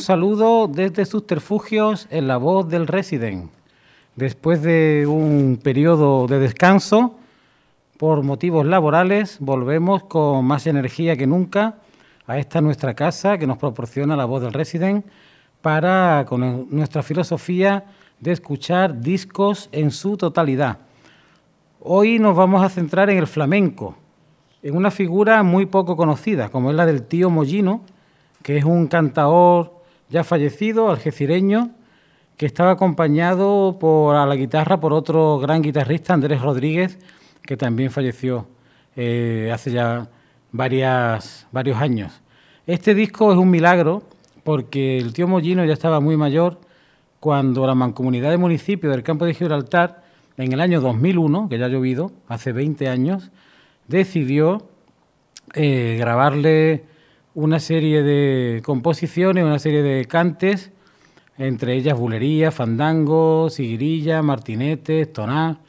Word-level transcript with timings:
un 0.00 0.04
saludo 0.06 0.66
desde 0.66 1.04
Subterfugios 1.04 2.08
en 2.10 2.26
la 2.26 2.38
voz 2.38 2.66
del 2.70 2.86
Resident. 2.86 3.50
Después 4.16 4.62
de 4.62 5.06
un 5.06 5.60
periodo 5.62 6.26
de 6.26 6.38
descanso, 6.38 7.18
por 7.98 8.22
motivos 8.22 8.64
laborales, 8.64 9.36
volvemos 9.40 10.04
con 10.04 10.46
más 10.46 10.66
energía 10.66 11.18
que 11.18 11.26
nunca 11.26 11.74
a 12.26 12.38
esta 12.38 12.62
nuestra 12.62 12.94
casa 12.94 13.36
que 13.36 13.46
nos 13.46 13.58
proporciona 13.58 14.16
la 14.16 14.24
voz 14.24 14.40
del 14.40 14.54
Resident 14.54 15.04
para, 15.60 16.24
con 16.26 16.66
nuestra 16.70 17.02
filosofía 17.02 17.84
de 18.20 18.32
escuchar 18.32 19.02
discos 19.02 19.68
en 19.70 19.90
su 19.90 20.16
totalidad. 20.16 20.78
Hoy 21.78 22.18
nos 22.18 22.34
vamos 22.34 22.62
a 22.62 22.70
centrar 22.70 23.10
en 23.10 23.18
el 23.18 23.26
flamenco, 23.26 23.96
en 24.62 24.76
una 24.76 24.90
figura 24.90 25.42
muy 25.42 25.66
poco 25.66 25.94
conocida, 25.94 26.48
como 26.48 26.70
es 26.70 26.76
la 26.76 26.86
del 26.86 27.02
tío 27.02 27.28
Mollino, 27.28 27.82
que 28.42 28.56
es 28.56 28.64
un 28.64 28.86
cantaor 28.86 29.79
ya 30.10 30.24
fallecido, 30.24 30.90
algecireño, 30.90 31.70
que 32.36 32.46
estaba 32.46 32.72
acompañado 32.72 33.78
por, 33.78 34.16
a 34.16 34.26
la 34.26 34.34
guitarra 34.34 34.80
por 34.80 34.92
otro 34.92 35.38
gran 35.38 35.62
guitarrista, 35.62 36.14
Andrés 36.14 36.42
Rodríguez, 36.42 36.98
que 37.42 37.56
también 37.56 37.90
falleció 37.90 38.46
eh, 38.96 39.50
hace 39.52 39.70
ya 39.70 40.08
varias, 40.50 41.46
varios 41.52 41.78
años. 41.78 42.20
Este 42.66 42.94
disco 42.94 43.32
es 43.32 43.38
un 43.38 43.50
milagro 43.50 44.02
porque 44.42 44.98
el 44.98 45.12
tío 45.12 45.28
Mollino 45.28 45.64
ya 45.64 45.74
estaba 45.74 46.00
muy 46.00 46.16
mayor 46.16 46.60
cuando 47.20 47.66
la 47.66 47.74
mancomunidad 47.74 48.30
de 48.30 48.38
municipio 48.38 48.90
del 48.90 49.02
campo 49.02 49.26
de 49.26 49.34
Gibraltar, 49.34 50.02
en 50.36 50.52
el 50.52 50.60
año 50.60 50.80
2001, 50.80 51.48
que 51.50 51.58
ya 51.58 51.66
ha 51.66 51.68
llovido, 51.68 52.12
hace 52.26 52.52
20 52.52 52.88
años, 52.88 53.30
decidió 53.86 54.66
eh, 55.52 55.96
grabarle 55.98 56.84
una 57.34 57.60
serie 57.60 58.02
de 58.02 58.62
composiciones, 58.64 59.44
una 59.44 59.58
serie 59.58 59.82
de 59.82 60.04
cantes, 60.06 60.72
entre 61.38 61.74
ellas 61.74 61.98
bulería, 61.98 62.50
fandango, 62.50 63.48
siguirilla, 63.50 64.22
martinetes, 64.22 65.12
toná, 65.12 65.60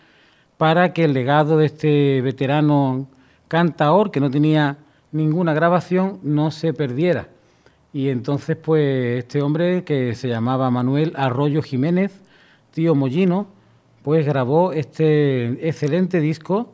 para 0.57 0.93
que 0.93 1.05
el 1.05 1.13
legado 1.13 1.57
de 1.57 1.67
este 1.67 2.21
veterano 2.21 3.07
cantaor, 3.47 4.11
que 4.11 4.19
no 4.19 4.31
tenía 4.31 4.77
ninguna 5.11 5.53
grabación, 5.53 6.19
no 6.23 6.51
se 6.51 6.73
perdiera. 6.73 7.29
Y 7.93 8.09
entonces, 8.09 8.57
pues, 8.57 9.19
este 9.19 9.41
hombre 9.41 9.83
que 9.83 10.15
se 10.15 10.29
llamaba 10.29 10.71
Manuel 10.71 11.13
Arroyo 11.15 11.61
Jiménez, 11.61 12.21
tío 12.71 12.95
Mollino, 12.95 13.47
pues 14.03 14.25
grabó 14.25 14.71
este 14.71 15.67
excelente 15.67 16.19
disco 16.19 16.73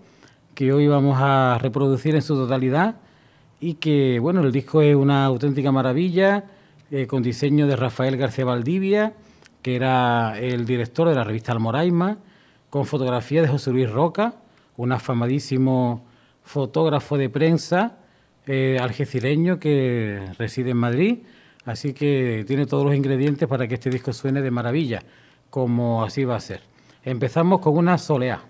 que 0.53 0.71
hoy 0.71 0.87
vamos 0.87 1.17
a 1.19 1.57
reproducir 1.61 2.15
en 2.15 2.21
su 2.21 2.35
totalidad 2.35 2.95
y 3.59 3.75
que, 3.75 4.19
bueno, 4.19 4.41
el 4.41 4.51
disco 4.51 4.81
es 4.81 4.95
una 4.95 5.25
auténtica 5.25 5.71
maravilla, 5.71 6.45
eh, 6.91 7.07
con 7.07 7.23
diseño 7.23 7.67
de 7.67 7.75
Rafael 7.75 8.17
García 8.17 8.45
Valdivia, 8.45 9.13
que 9.61 9.75
era 9.75 10.39
el 10.39 10.65
director 10.65 11.09
de 11.09 11.15
la 11.15 11.23
revista 11.23 11.51
Almoraima, 11.51 12.17
con 12.69 12.85
fotografía 12.85 13.41
de 13.41 13.47
José 13.47 13.71
Luis 13.71 13.89
Roca, 13.89 14.35
un 14.77 14.91
afamadísimo 14.91 16.05
fotógrafo 16.43 17.17
de 17.17 17.29
prensa 17.29 17.97
eh, 18.45 18.77
algecireño 18.79 19.59
que 19.59 20.21
reside 20.37 20.71
en 20.71 20.77
Madrid, 20.77 21.17
así 21.65 21.93
que 21.93 22.45
tiene 22.47 22.65
todos 22.65 22.85
los 22.85 22.95
ingredientes 22.95 23.47
para 23.47 23.67
que 23.67 23.73
este 23.73 23.89
disco 23.89 24.13
suene 24.13 24.41
de 24.41 24.51
maravilla, 24.51 25.03
como 25.49 26.03
así 26.03 26.23
va 26.23 26.37
a 26.37 26.39
ser. 26.39 26.61
Empezamos 27.03 27.59
con 27.59 27.77
una 27.77 27.97
soleá. 27.97 28.41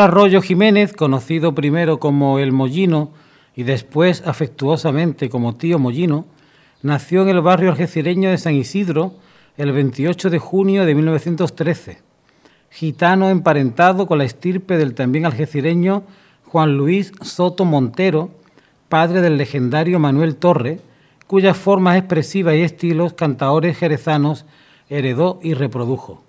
Arroyo 0.00 0.40
Jiménez, 0.40 0.94
conocido 0.94 1.54
primero 1.54 2.00
como 2.00 2.38
El 2.38 2.52
Mollino 2.52 3.10
y 3.54 3.64
después 3.64 4.22
afectuosamente 4.24 5.28
como 5.28 5.56
Tío 5.56 5.78
Mollino, 5.78 6.24
nació 6.82 7.22
en 7.22 7.28
el 7.28 7.42
barrio 7.42 7.70
algecireño 7.70 8.30
de 8.30 8.38
San 8.38 8.54
Isidro 8.54 9.14
el 9.58 9.72
28 9.72 10.30
de 10.30 10.38
junio 10.38 10.86
de 10.86 10.94
1913. 10.94 11.98
Gitano 12.70 13.28
emparentado 13.28 14.06
con 14.06 14.18
la 14.18 14.24
estirpe 14.24 14.78
del 14.78 14.94
también 14.94 15.26
algecireño 15.26 16.04
Juan 16.46 16.76
Luis 16.76 17.12
Soto 17.20 17.66
Montero, 17.66 18.30
padre 18.88 19.20
del 19.20 19.36
legendario 19.36 19.98
Manuel 19.98 20.36
Torre, 20.36 20.80
cuyas 21.26 21.56
formas 21.56 21.98
expresivas 21.98 22.54
y 22.54 22.62
estilos 22.62 23.12
cantaores 23.12 23.76
jerezanos 23.76 24.46
heredó 24.88 25.38
y 25.42 25.54
reprodujo 25.54 26.24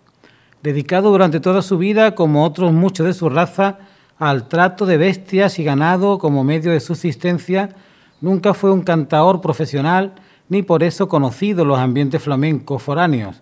dedicado 0.64 1.10
durante 1.12 1.40
toda 1.40 1.62
su 1.62 1.78
vida, 1.78 2.16
como 2.16 2.46
otros 2.46 2.72
muchos 2.72 3.06
de 3.06 3.14
su 3.14 3.30
raza, 3.30 3.80
al 4.18 4.48
trato 4.48 4.86
de 4.86 4.98
bestias 4.98 5.58
y 5.58 5.64
ganado 5.64 6.20
como 6.20 6.44
medio 6.44 6.72
de 6.72 6.80
subsistencia, 6.80 7.76
nunca 8.22 8.54
fue 8.54 8.72
un 8.72 8.82
cantaor 8.82 9.42
profesional 9.42 10.14
ni 10.48 10.62
por 10.62 10.84
eso 10.84 11.08
conocido 11.08 11.66
los 11.66 11.80
ambientes 11.80 12.22
flamencos 12.22 12.84
foráneos, 12.84 13.42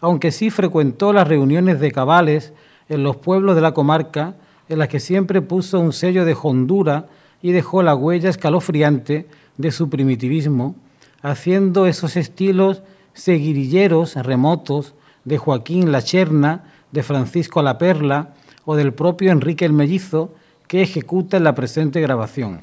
aunque 0.00 0.30
sí 0.30 0.50
frecuentó 0.50 1.12
las 1.12 1.28
reuniones 1.28 1.80
de 1.80 1.92
cabales 1.92 2.52
en 2.88 3.02
los 3.02 3.16
pueblos 3.16 3.54
de 3.54 3.60
la 3.60 3.74
comarca, 3.74 4.34
en 4.68 4.78
las 4.78 4.88
que 4.88 5.00
siempre 5.00 5.42
puso 5.42 5.80
un 5.80 5.92
sello 5.92 6.24
de 6.24 6.36
hondura 6.40 7.06
y 7.42 7.52
dejó 7.52 7.82
la 7.82 7.94
huella 7.94 8.30
escalofriante 8.30 9.26
de 9.58 9.70
su 9.70 9.90
primitivismo, 9.90 10.76
haciendo 11.20 11.86
esos 11.86 12.16
estilos 12.16 12.82
seguirilleros 13.12 14.14
remotos 14.14 14.94
de 15.24 15.38
Joaquín 15.38 15.92
La 15.92 16.02
Cherna, 16.02 16.64
de 16.92 17.02
Francisco 17.02 17.62
La 17.62 17.78
Perla 17.78 18.34
o 18.64 18.76
del 18.76 18.92
propio 18.92 19.32
Enrique 19.32 19.64
el 19.64 19.72
Mellizo, 19.72 20.32
que 20.66 20.82
ejecuta 20.82 21.36
en 21.36 21.44
la 21.44 21.54
presente 21.54 22.00
grabación. 22.00 22.60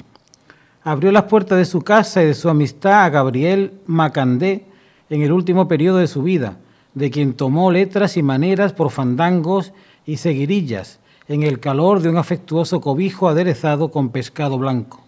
Abrió 0.82 1.12
las 1.12 1.24
puertas 1.24 1.58
de 1.58 1.64
su 1.64 1.82
casa 1.82 2.22
y 2.22 2.26
de 2.26 2.34
su 2.34 2.48
amistad 2.48 3.04
a 3.04 3.10
Gabriel 3.10 3.74
Macandé 3.86 4.64
en 5.10 5.22
el 5.22 5.32
último 5.32 5.68
periodo 5.68 5.98
de 5.98 6.08
su 6.08 6.22
vida, 6.22 6.56
de 6.94 7.10
quien 7.10 7.34
tomó 7.34 7.70
letras 7.70 8.16
y 8.16 8.22
maneras 8.22 8.72
por 8.72 8.90
fandangos 8.90 9.72
y 10.04 10.16
seguirillas, 10.16 10.98
en 11.28 11.42
el 11.42 11.60
calor 11.60 12.00
de 12.00 12.08
un 12.08 12.16
afectuoso 12.16 12.80
cobijo 12.80 13.28
aderezado 13.28 13.90
con 13.90 14.10
pescado 14.10 14.58
blanco. 14.58 15.02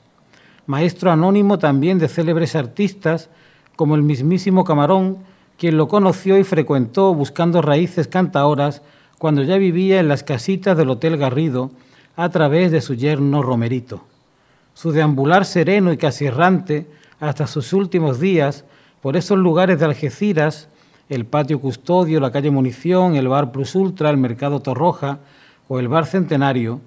Maestro 0.67 1.11
anónimo 1.11 1.59
también 1.59 1.99
de 1.99 2.09
célebres 2.09 2.55
artistas 2.55 3.29
como 3.77 3.97
el 3.97 4.03
mismísimo 4.03 4.65
Camarón, 4.65 5.19
quien 5.59 5.77
lo 5.77 5.89
conoció 5.89 6.39
y 6.39 6.45
frecuentó 6.45 7.15
buscando 7.15 7.63
raíces 7.63 8.09
cantaoras 8.09 8.83
cuando 9.19 9.43
ya 9.43 9.57
vivía 9.57 10.01
en 10.01 10.09
las 10.09 10.23
casitas 10.23 10.77
del 10.77 10.91
Hotel 10.91 11.17
Garrido 11.17 11.71
a 12.17 12.29
través 12.29 12.71
de 12.73 12.81
su 12.81 12.95
yerno 12.95 13.43
Romerito. 13.43 14.05
Su 14.75 14.93
deambular 14.93 15.45
sereno 15.45 15.93
y 15.93 15.97
casi 15.97 16.27
errante 16.27 16.87
hasta 17.21 17.47
sus 17.47 17.73
últimos 17.73 18.21
días 18.21 18.65
por 19.01 19.17
esos 19.17 19.39
lugares 19.39 19.79
de 19.79 19.85
Algeciras, 19.85 20.69
el 21.09 21.27
patio 21.27 21.61
Custodio, 21.61 22.21
la 22.21 22.33
calle 22.33 22.51
Munición, 22.51 23.17
el 23.17 23.29
bar 23.29 23.53
Plus 23.53 23.75
Ultra, 23.75 24.11
el 24.11 24.17
mercado 24.17 24.61
Torroja 24.61 25.19
o 25.69 25.79
el 25.79 25.89
bar 25.89 26.07
Centenario, 26.07 26.81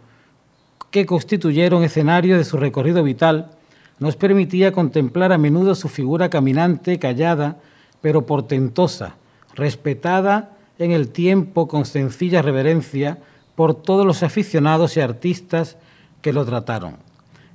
que 0.92 1.06
constituyeron 1.06 1.84
escenario 1.84 2.38
de 2.38 2.44
su 2.44 2.58
recorrido 2.58 3.04
vital, 3.04 3.52
nos 4.00 4.16
permitía 4.16 4.72
contemplar 4.72 5.31
a 5.31 5.38
menudo 5.38 5.75
su 5.75 5.90
figura 5.90 6.30
caminante, 6.30 7.00
callada, 7.00 7.58
pero 8.01 8.25
portentosa, 8.25 9.15
respetada 9.55 10.57
en 10.79 10.91
el 10.91 11.09
tiempo 11.09 11.67
con 11.67 11.85
sencilla 11.85 12.41
reverencia 12.41 13.19
por 13.55 13.73
todos 13.73 14.05
los 14.05 14.23
aficionados 14.23 14.97
y 14.97 15.01
artistas 15.01 15.77
que 16.21 16.33
lo 16.33 16.45
trataron. 16.45 16.97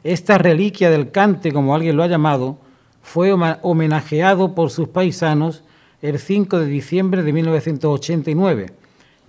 Esta 0.04 0.36
reliquia 0.38 0.90
del 0.90 1.10
cante, 1.12 1.52
como 1.52 1.74
alguien 1.74 1.96
lo 1.96 2.02
ha 2.02 2.08
llamado, 2.08 2.58
fue 3.02 3.32
homenajeado 3.32 4.54
por 4.54 4.70
sus 4.70 4.88
paisanos 4.88 5.62
el 6.00 6.18
5 6.18 6.58
de 6.58 6.66
diciembre 6.66 7.22
de 7.22 7.32
1989. 7.32 8.72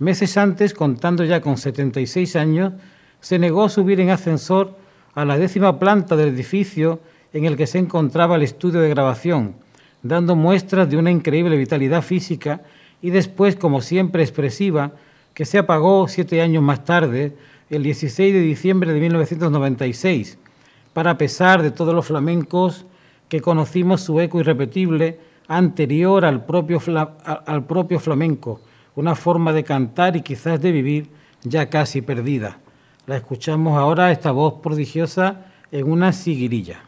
Meses 0.00 0.36
antes, 0.36 0.74
contando 0.74 1.24
ya 1.24 1.40
con 1.40 1.56
76 1.56 2.34
años, 2.34 2.72
se 3.20 3.38
negó 3.38 3.64
a 3.64 3.68
subir 3.68 4.00
en 4.00 4.10
ascensor 4.10 4.76
a 5.14 5.24
la 5.24 5.38
décima 5.38 5.78
planta 5.78 6.16
del 6.16 6.34
edificio 6.34 7.00
en 7.32 7.44
el 7.44 7.56
que 7.56 7.68
se 7.68 7.78
encontraba 7.78 8.36
el 8.36 8.42
estudio 8.42 8.80
de 8.80 8.88
grabación, 8.88 9.54
dando 10.04 10.36
muestras 10.36 10.88
de 10.88 10.98
una 10.98 11.10
increíble 11.10 11.56
vitalidad 11.56 12.02
física 12.02 12.60
y 13.02 13.10
después, 13.10 13.56
como 13.56 13.80
siempre, 13.80 14.22
expresiva, 14.22 14.92
que 15.32 15.46
se 15.46 15.58
apagó 15.58 16.06
siete 16.06 16.40
años 16.40 16.62
más 16.62 16.84
tarde, 16.84 17.34
el 17.70 17.82
16 17.82 18.32
de 18.32 18.40
diciembre 18.40 18.92
de 18.92 19.00
1996, 19.00 20.38
para 20.92 21.18
pesar 21.18 21.62
de 21.62 21.70
todos 21.70 21.94
los 21.94 22.06
flamencos 22.06 22.84
que 23.28 23.40
conocimos 23.40 24.02
su 24.02 24.20
eco 24.20 24.38
irrepetible 24.38 25.18
anterior 25.48 26.24
al 26.24 26.44
propio, 26.44 26.80
al 27.46 27.64
propio 27.64 27.98
flamenco, 27.98 28.60
una 28.94 29.14
forma 29.14 29.52
de 29.52 29.64
cantar 29.64 30.16
y 30.16 30.22
quizás 30.22 30.60
de 30.60 30.70
vivir 30.70 31.08
ya 31.42 31.68
casi 31.70 32.02
perdida. 32.02 32.58
La 33.06 33.16
escuchamos 33.16 33.76
ahora, 33.78 34.12
esta 34.12 34.32
voz 34.32 34.60
prodigiosa, 34.62 35.46
en 35.72 35.90
una 35.90 36.12
siguirilla. 36.12 36.82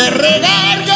de 0.00 0.10
regar 0.10 0.89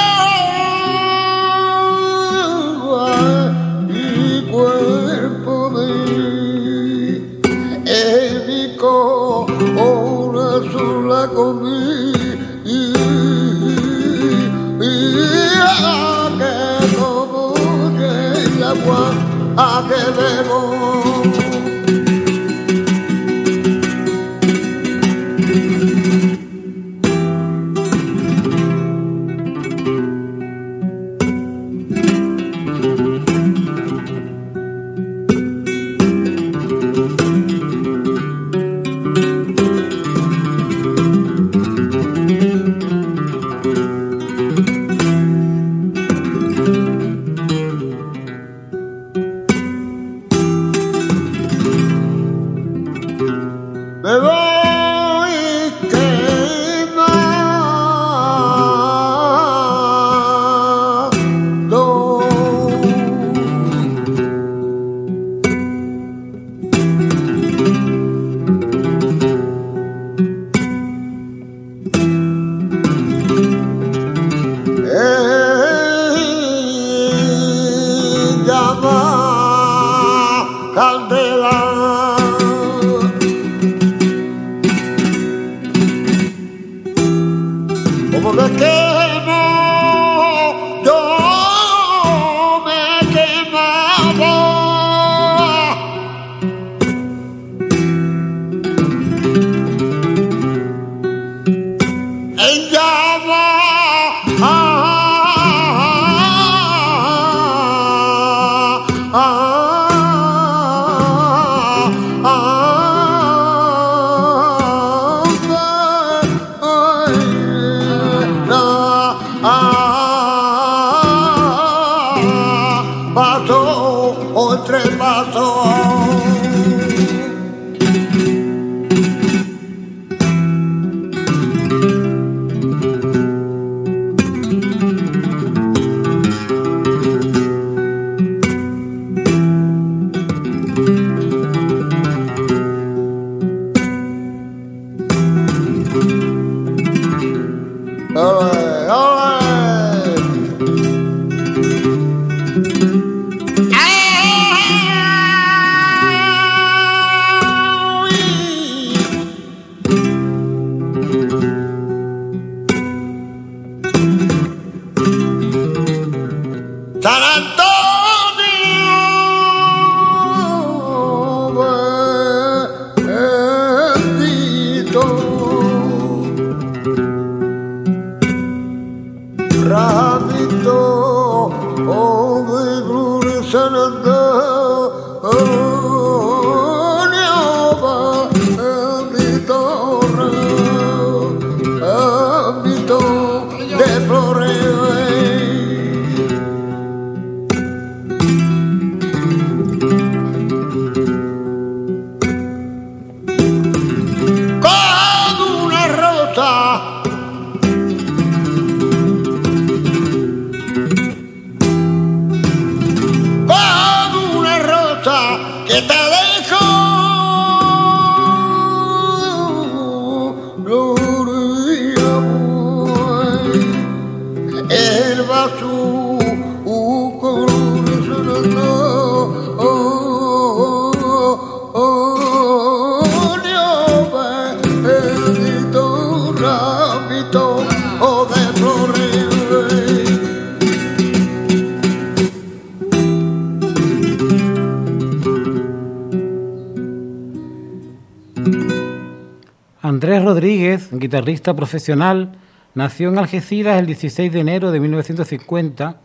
guitarrista 250.44 251.56
profesional, 251.56 252.32
nació 252.74 253.08
en 253.08 253.18
Algeciras 253.18 253.78
el 253.78 253.86
16 253.86 254.30
de 254.30 254.40
enero 254.40 254.72
de 254.72 254.80
1950 254.80 255.96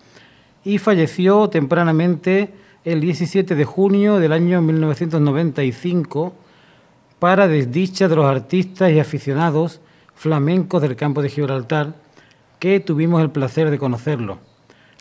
y 0.63 0.77
falleció 0.77 1.49
tempranamente 1.49 2.53
el 2.85 3.01
17 3.01 3.53
de 3.53 3.65
junio 3.65 4.17
del 4.17 4.31
año 4.31 4.61
1995 4.61 6.33
para 7.19 7.49
desdicha 7.49 8.07
de 8.07 8.15
los 8.15 8.25
artistas 8.25 8.91
y 8.91 8.99
aficionados 8.99 9.81
flamencos 10.15 10.81
del 10.81 10.95
campo 10.95 11.21
de 11.21 11.29
Gibraltar, 11.29 11.95
que 12.59 12.79
tuvimos 12.79 13.21
el 13.21 13.31
placer 13.31 13.69
de 13.69 13.77
conocerlo. 13.77 14.39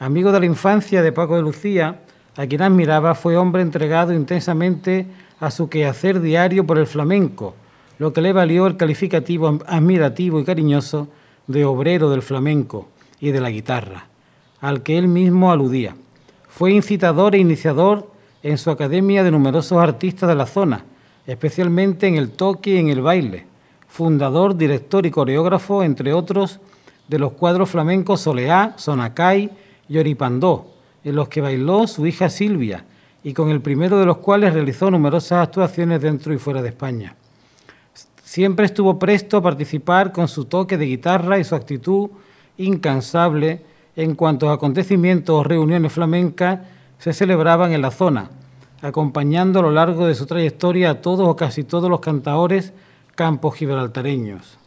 Amigo 0.00 0.32
de 0.32 0.40
la 0.40 0.46
infancia 0.46 1.00
de 1.00 1.12
Paco 1.12 1.36
de 1.36 1.42
Lucía, 1.42 2.00
a 2.36 2.46
quien 2.46 2.62
admiraba, 2.62 3.14
fue 3.14 3.36
hombre 3.36 3.62
entregado 3.62 4.12
intensamente 4.12 5.06
a 5.38 5.52
su 5.52 5.68
quehacer 5.68 6.20
diario 6.20 6.66
por 6.66 6.78
el 6.78 6.88
flamenco, 6.88 7.54
lo 7.98 8.12
que 8.12 8.20
le 8.20 8.32
valió 8.32 8.66
el 8.66 8.76
calificativo 8.76 9.58
admirativo 9.66 10.40
y 10.40 10.44
cariñoso 10.44 11.08
de 11.46 11.64
obrero 11.64 12.10
del 12.10 12.22
flamenco 12.22 12.88
y 13.20 13.32
de 13.32 13.40
la 13.40 13.50
guitarra, 13.50 14.06
al 14.60 14.82
que 14.82 14.98
él 14.98 15.08
mismo 15.08 15.50
aludía. 15.50 15.96
Fue 16.48 16.72
incitador 16.72 17.34
e 17.34 17.38
iniciador 17.38 18.10
en 18.42 18.58
su 18.58 18.70
academia 18.70 19.24
de 19.24 19.30
numerosos 19.30 19.78
artistas 19.78 20.28
de 20.28 20.34
la 20.34 20.46
zona, 20.46 20.84
especialmente 21.26 22.06
en 22.06 22.14
el 22.14 22.30
toque 22.30 22.70
y 22.70 22.78
en 22.78 22.88
el 22.88 23.02
baile, 23.02 23.46
fundador, 23.88 24.56
director 24.56 25.04
y 25.04 25.10
coreógrafo, 25.10 25.82
entre 25.82 26.12
otros, 26.12 26.60
de 27.08 27.18
los 27.18 27.32
cuadros 27.32 27.70
flamencos 27.70 28.20
Soleá, 28.20 28.74
Sonacay 28.76 29.50
y 29.88 29.98
Oripandó, 29.98 30.66
en 31.02 31.16
los 31.16 31.28
que 31.28 31.40
bailó 31.40 31.86
su 31.86 32.06
hija 32.06 32.28
Silvia, 32.28 32.84
y 33.24 33.32
con 33.32 33.50
el 33.50 33.60
primero 33.60 33.98
de 33.98 34.06
los 34.06 34.18
cuales 34.18 34.54
realizó 34.54 34.90
numerosas 34.90 35.48
actuaciones 35.48 36.00
dentro 36.00 36.32
y 36.32 36.38
fuera 36.38 36.62
de 36.62 36.68
España. 36.68 37.16
Siempre 38.28 38.66
estuvo 38.66 38.98
presto 38.98 39.38
a 39.38 39.42
participar 39.42 40.12
con 40.12 40.28
su 40.28 40.44
toque 40.44 40.76
de 40.76 40.84
guitarra 40.84 41.38
y 41.38 41.44
su 41.44 41.54
actitud 41.54 42.10
incansable 42.58 43.62
en 43.96 44.14
cuanto 44.16 44.50
a 44.50 44.52
acontecimientos 44.52 45.34
o 45.34 45.42
reuniones 45.42 45.94
flamencas 45.94 46.60
se 46.98 47.14
celebraban 47.14 47.72
en 47.72 47.80
la 47.80 47.90
zona, 47.90 48.28
acompañando 48.82 49.60
a 49.60 49.62
lo 49.62 49.70
largo 49.70 50.06
de 50.06 50.14
su 50.14 50.26
trayectoria 50.26 50.90
a 50.90 51.00
todos 51.00 51.26
o 51.26 51.36
casi 51.36 51.64
todos 51.64 51.88
los 51.88 52.00
cantaores 52.00 52.74
campos 53.14 53.54
gibraltareños. 53.54 54.58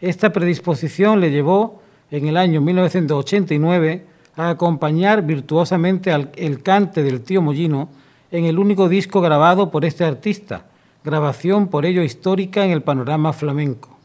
Esta 0.00 0.32
predisposición 0.32 1.18
le 1.18 1.32
llevó 1.32 1.82
en 2.12 2.28
el 2.28 2.36
año 2.36 2.60
1989 2.60 4.06
a 4.36 4.50
acompañar 4.50 5.22
virtuosamente 5.22 6.12
al, 6.12 6.30
el 6.36 6.62
cante 6.62 7.02
del 7.02 7.22
tío 7.22 7.42
Mollino 7.42 7.88
en 8.30 8.44
el 8.44 8.60
único 8.60 8.88
disco 8.88 9.20
grabado 9.20 9.72
por 9.72 9.84
este 9.84 10.04
artista, 10.04 10.66
grabación 11.04 11.68
por 11.68 11.86
ello 11.86 12.02
histórica 12.02 12.64
en 12.64 12.70
el 12.70 12.82
panorama 12.82 13.32
flamenco. 13.32 13.98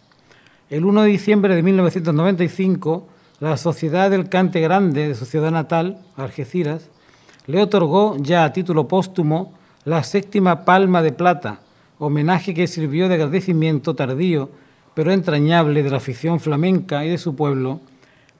El 0.69 0.85
1 0.85 1.03
de 1.03 1.09
diciembre 1.09 1.55
de 1.55 1.63
1995, 1.63 3.07
la 3.39 3.57
Sociedad 3.57 4.09
del 4.09 4.29
Cante 4.29 4.59
Grande 4.59 5.07
de 5.07 5.15
su 5.15 5.25
ciudad 5.25 5.51
natal, 5.51 5.99
Algeciras, 6.15 6.89
le 7.45 7.61
otorgó 7.61 8.17
ya 8.19 8.43
a 8.43 8.53
título 8.53 8.87
póstumo 8.87 9.53
la 9.85 10.03
séptima 10.03 10.65
Palma 10.65 11.01
de 11.01 11.13
Plata, 11.13 11.61
homenaje 11.99 12.53
que 12.53 12.67
sirvió 12.67 13.07
de 13.07 13.15
agradecimiento 13.15 13.95
tardío 13.95 14.49
pero 14.97 15.11
entrañable 15.11 15.83
de 15.83 15.91
la 15.91 15.97
afición 15.97 16.39
flamenca 16.39 17.05
y 17.05 17.09
de 17.09 17.19
su 17.19 17.35
pueblo 17.35 17.81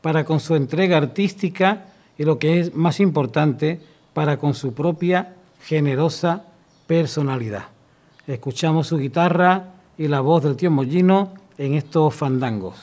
para 0.02 0.26
con 0.26 0.40
su 0.40 0.56
entrega 0.56 0.98
artística 0.98 1.86
y 2.18 2.24
lo 2.24 2.40
que 2.40 2.60
es 2.60 2.74
más 2.74 3.00
importante, 3.00 3.80
para 4.16 4.38
con 4.38 4.56
su 4.56 4.74
propia 4.74 5.36
generosa 5.62 6.46
personalidad. 6.88 7.77
Escuchamos 8.28 8.88
su 8.88 8.98
guitarra 8.98 9.74
y 9.98 10.10
la 10.10 10.20
voz 10.20 10.44
del 10.44 10.58
tío 10.58 10.70
Mollino 10.70 11.34
en 11.58 11.76
estos 11.76 12.14
fandangos. 12.14 12.76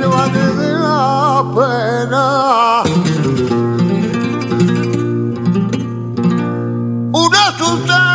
De 0.00 0.72
la 0.74 1.44
pena. 1.54 2.82
Una 7.12 7.46
azucena 7.48 8.07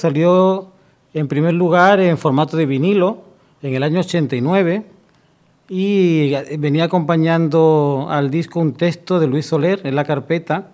salió 0.00 0.72
en 1.14 1.28
primer 1.28 1.54
lugar 1.54 2.00
en 2.00 2.18
formato 2.18 2.56
de 2.56 2.66
vinilo 2.66 3.22
en 3.62 3.74
el 3.74 3.82
año 3.82 4.00
89 4.00 4.84
y 5.68 6.32
venía 6.58 6.84
acompañando 6.84 8.08
al 8.10 8.30
disco 8.30 8.60
un 8.60 8.74
texto 8.74 9.20
de 9.20 9.26
Luis 9.26 9.46
Soler 9.46 9.80
en 9.84 9.94
la 9.94 10.04
carpeta 10.04 10.72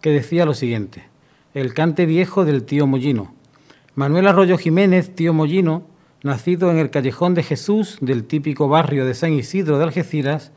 que 0.00 0.10
decía 0.10 0.44
lo 0.44 0.54
siguiente, 0.54 1.04
el 1.54 1.72
cante 1.72 2.06
viejo 2.06 2.44
del 2.44 2.64
tío 2.64 2.86
Mollino. 2.86 3.32
Manuel 3.94 4.26
Arroyo 4.26 4.58
Jiménez, 4.58 5.14
tío 5.14 5.32
Mollino, 5.32 5.82
nacido 6.22 6.70
en 6.70 6.78
el 6.78 6.90
Callejón 6.90 7.34
de 7.34 7.42
Jesús 7.42 7.98
del 8.00 8.24
típico 8.24 8.68
barrio 8.68 9.04
de 9.04 9.14
San 9.14 9.32
Isidro 9.34 9.78
de 9.78 9.84
Algeciras, 9.84 10.52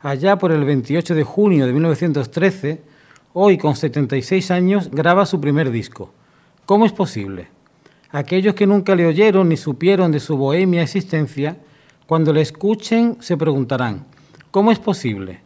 allá 0.00 0.36
por 0.36 0.52
el 0.52 0.64
28 0.64 1.14
de 1.14 1.24
junio 1.24 1.66
de 1.66 1.72
1913, 1.72 2.82
hoy 3.32 3.56
con 3.56 3.74
76 3.74 4.50
años, 4.50 4.90
graba 4.90 5.24
su 5.24 5.40
primer 5.40 5.70
disco. 5.70 6.12
¿Cómo 6.66 6.86
es 6.86 6.92
posible? 6.92 7.48
Aquellos 8.10 8.54
que 8.54 8.66
nunca 8.66 8.94
le 8.94 9.04
oyeron 9.04 9.50
ni 9.50 9.56
supieron 9.58 10.10
de 10.12 10.18
su 10.18 10.38
bohemia 10.38 10.80
existencia, 10.80 11.58
cuando 12.06 12.32
le 12.32 12.40
escuchen 12.40 13.18
se 13.20 13.36
preguntarán, 13.36 14.06
¿cómo 14.50 14.72
es 14.72 14.78
posible? 14.78 15.42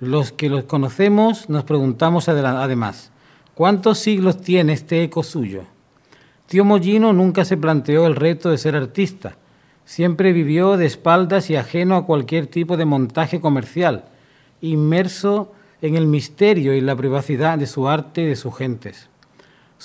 Los 0.00 0.32
que 0.32 0.48
los 0.48 0.64
conocemos 0.64 1.50
nos 1.50 1.64
preguntamos 1.64 2.30
además, 2.30 3.12
¿cuántos 3.54 3.98
siglos 3.98 4.40
tiene 4.40 4.72
este 4.72 5.02
eco 5.02 5.22
suyo? 5.22 5.64
Tío 6.46 6.64
Mollino 6.64 7.12
nunca 7.12 7.44
se 7.44 7.58
planteó 7.58 8.06
el 8.06 8.16
reto 8.16 8.48
de 8.48 8.56
ser 8.56 8.74
artista, 8.74 9.36
siempre 9.84 10.32
vivió 10.32 10.78
de 10.78 10.86
espaldas 10.86 11.50
y 11.50 11.56
ajeno 11.56 11.94
a 11.96 12.06
cualquier 12.06 12.46
tipo 12.46 12.78
de 12.78 12.86
montaje 12.86 13.38
comercial, 13.38 14.06
inmerso 14.62 15.52
en 15.82 15.96
el 15.96 16.06
misterio 16.06 16.72
y 16.72 16.80
la 16.80 16.96
privacidad 16.96 17.58
de 17.58 17.66
su 17.66 17.86
arte 17.86 18.22
y 18.22 18.26
de 18.26 18.36
sus 18.36 18.56
gentes. 18.56 19.10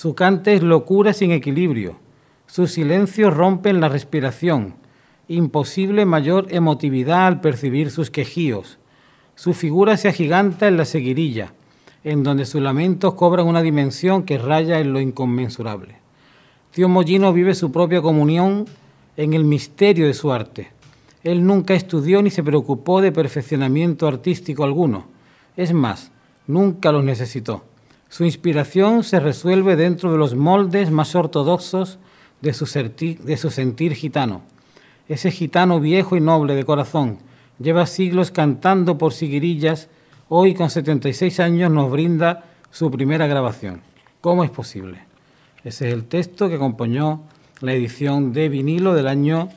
Su 0.00 0.14
cante 0.14 0.54
es 0.54 0.62
locura 0.62 1.12
sin 1.12 1.30
equilibrio, 1.30 1.98
sus 2.46 2.70
silencios 2.72 3.36
rompen 3.36 3.82
la 3.82 3.90
respiración, 3.90 4.76
imposible 5.28 6.06
mayor 6.06 6.46
emotividad 6.48 7.26
al 7.26 7.42
percibir 7.42 7.90
sus 7.90 8.08
quejíos. 8.10 8.78
Su 9.34 9.52
figura 9.52 9.98
se 9.98 10.08
agiganta 10.08 10.68
en 10.68 10.78
la 10.78 10.86
seguirilla, 10.86 11.52
en 12.02 12.22
donde 12.22 12.46
sus 12.46 12.62
lamentos 12.62 13.12
cobran 13.12 13.46
una 13.46 13.60
dimensión 13.60 14.22
que 14.22 14.38
raya 14.38 14.80
en 14.80 14.94
lo 14.94 15.02
inconmensurable. 15.02 15.96
Tío 16.70 16.88
Mollino 16.88 17.34
vive 17.34 17.54
su 17.54 17.70
propia 17.70 18.00
comunión 18.00 18.64
en 19.18 19.34
el 19.34 19.44
misterio 19.44 20.06
de 20.06 20.14
su 20.14 20.32
arte. 20.32 20.70
Él 21.24 21.44
nunca 21.44 21.74
estudió 21.74 22.22
ni 22.22 22.30
se 22.30 22.42
preocupó 22.42 23.02
de 23.02 23.12
perfeccionamiento 23.12 24.08
artístico 24.08 24.64
alguno. 24.64 25.08
Es 25.58 25.74
más, 25.74 26.10
nunca 26.46 26.90
los 26.90 27.04
necesitó. 27.04 27.64
Su 28.10 28.24
inspiración 28.24 29.04
se 29.04 29.20
resuelve 29.20 29.76
dentro 29.76 30.10
de 30.10 30.18
los 30.18 30.34
moldes 30.34 30.90
más 30.90 31.14
ortodoxos 31.14 32.00
de 32.40 32.52
su, 32.52 32.66
sentir 32.66 33.94
gitano. 33.94 34.42
Ese 35.08 35.30
gitano 35.30 35.78
viejo 35.78 36.16
y 36.16 36.20
noble 36.20 36.56
de 36.56 36.64
corazón 36.64 37.18
lleva 37.60 37.86
siglos 37.86 38.32
cantando 38.32 38.98
por 38.98 39.12
siguirillas, 39.12 39.88
hoy 40.28 40.54
con 40.54 40.70
76 40.70 41.38
años 41.38 41.70
nos 41.70 41.88
brinda 41.88 42.46
su 42.72 42.90
primera 42.90 43.28
grabación. 43.28 43.80
¿Cómo 44.20 44.42
es 44.42 44.50
posible? 44.50 45.04
Ese 45.62 45.86
es 45.86 45.94
el 45.94 46.06
texto 46.06 46.48
que 46.48 46.56
acompañó 46.56 47.22
la 47.60 47.74
edición 47.74 48.32
de 48.32 48.48
vinilo 48.48 48.92
del 48.92 49.06
año 49.06 49.50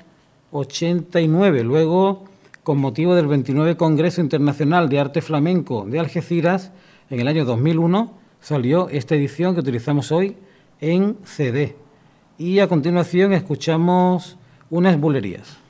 89. 0.51 1.63
Luego, 1.63 2.25
con 2.61 2.77
motivo 2.77 3.15
del 3.15 3.25
29 3.25 3.77
Congreso 3.77 4.21
Internacional 4.21 4.89
de 4.89 4.99
Arte 4.99 5.23
Flamenco 5.23 5.87
de 5.89 5.99
Algeciras, 5.99 6.71
en 7.09 7.19
el 7.19 7.27
año 7.27 7.45
2001, 7.45 8.22
salió 8.43 8.89
esta 8.89 9.15
edición 9.15 9.53
que 9.53 9.61
utilizamos 9.61 10.11
hoy 10.11 10.35
en 10.81 11.17
CD. 11.23 11.77
Y 12.37 12.59
a 12.59 12.67
continuación 12.67 13.31
escuchamos 13.31 14.37
unas 14.69 14.99
bulerías. 14.99 15.62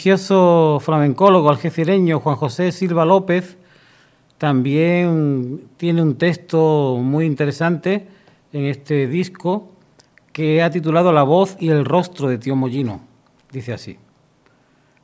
Prestigioso 0.00 0.80
flamencólogo 0.80 1.50
algecireño 1.50 2.20
Juan 2.20 2.36
José 2.36 2.72
Silva 2.72 3.04
López 3.04 3.58
también 4.38 5.68
tiene 5.76 6.00
un 6.00 6.16
texto 6.16 6.96
muy 6.98 7.26
interesante 7.26 8.08
en 8.54 8.64
este 8.64 9.06
disco 9.08 9.72
que 10.32 10.62
ha 10.62 10.70
titulado 10.70 11.12
La 11.12 11.22
voz 11.22 11.54
y 11.60 11.68
el 11.68 11.84
rostro 11.84 12.28
de 12.28 12.38
Tío 12.38 12.56
Mollino. 12.56 13.02
Dice 13.52 13.74
así. 13.74 13.98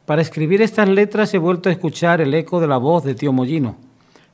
Para 0.06 0.22
escribir 0.22 0.62
estas 0.62 0.88
letras 0.88 1.34
he 1.34 1.38
vuelto 1.38 1.68
a 1.68 1.72
escuchar 1.72 2.22
el 2.22 2.32
eco 2.32 2.58
de 2.58 2.66
la 2.66 2.78
voz 2.78 3.04
de 3.04 3.14
Tío 3.14 3.34
Mollino. 3.34 3.76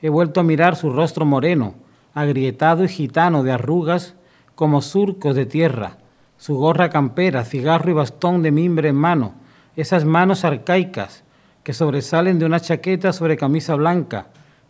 He 0.01 0.11
vuelto 0.11 0.39
a 0.39 0.45
mirar 0.45 0.77
su 0.77 0.93
rostro 0.93 1.27
moreno, 1.27 1.75
agrietado 2.15 2.85
y 2.85 2.89
gitano 2.89 3.43
de 3.43 3.51
arrugas 3.51 4.15
como 4.55 4.81
surcos 4.81 5.35
de 5.35 5.45
tierra, 5.45 5.99
su 6.37 6.55
gorra 6.55 6.89
campera, 6.89 7.45
cigarro 7.45 7.91
y 7.91 7.95
bastón 7.95 8.45
de 8.45 8.53
mimbre 8.53 8.91
en 8.91 8.97
mano, 8.97 9.42
esas 9.77 10.05
manos 10.05 10.45
arcaicas 10.45 11.25
que 11.63 11.73
sobresalen 11.73 12.39
de 12.39 12.45
una 12.45 12.61
chaqueta 12.61 13.13
sobre 13.13 13.37
camisa 13.37 13.75
blanca, 13.75 14.27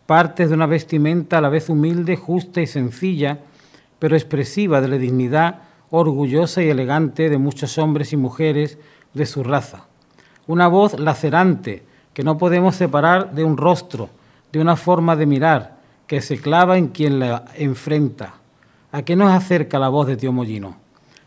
partes 0.06 0.48
de 0.48 0.54
una 0.54 0.66
vestimenta 0.66 1.38
a 1.38 1.40
la 1.40 1.48
vez 1.48 1.68
humilde, 1.68 2.16
justa 2.16 2.60
y 2.60 2.66
sencilla, 2.66 3.38
pero 3.98 4.16
expresiva 4.16 4.80
de 4.80 4.88
la 4.88 4.98
dignidad 4.98 5.60
orgullosa 5.90 6.62
y 6.62 6.70
elegante 6.70 7.30
de 7.30 7.38
muchos 7.38 7.78
hombres 7.78 8.12
y 8.12 8.16
mujeres 8.16 8.78
de 9.14 9.26
su 9.26 9.44
raza. 9.44 9.86
Una 10.46 10.66
voz 10.66 10.98
lacerante 10.98 11.84
que 12.14 12.24
no 12.24 12.38
podemos 12.38 12.76
separar 12.76 13.32
de 13.32 13.44
un 13.44 13.56
rostro, 13.56 14.10
de 14.52 14.60
una 14.60 14.76
forma 14.76 15.16
de 15.16 15.26
mirar 15.26 15.76
que 16.06 16.20
se 16.20 16.38
clava 16.38 16.78
en 16.78 16.88
quien 16.88 17.18
la 17.18 17.44
enfrenta. 17.54 18.34
¿A 18.90 19.02
qué 19.02 19.16
nos 19.16 19.30
acerca 19.30 19.78
la 19.78 19.88
voz 19.88 20.06
de 20.06 20.16
Tío 20.16 20.32
Mollino? 20.32 20.76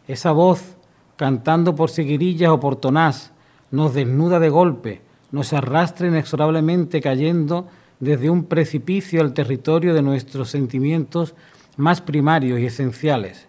Esa 0.08 0.32
voz, 0.32 0.76
cantando 1.16 1.76
por 1.76 1.90
seguirillas 1.90 2.52
o 2.52 2.60
por 2.60 2.76
tonás, 2.76 3.32
nos 3.76 3.94
desnuda 3.94 4.40
de 4.40 4.50
golpe, 4.50 5.02
nos 5.32 5.52
arrastra 5.52 6.08
inexorablemente 6.08 7.02
cayendo 7.02 7.68
desde 8.00 8.30
un 8.30 8.46
precipicio 8.46 9.22
al 9.22 9.34
territorio 9.34 9.94
de 9.94 10.02
nuestros 10.02 10.50
sentimientos 10.50 11.36
más 11.76 12.00
primarios 12.00 12.60
y 12.60 12.66
esenciales. 12.66 13.48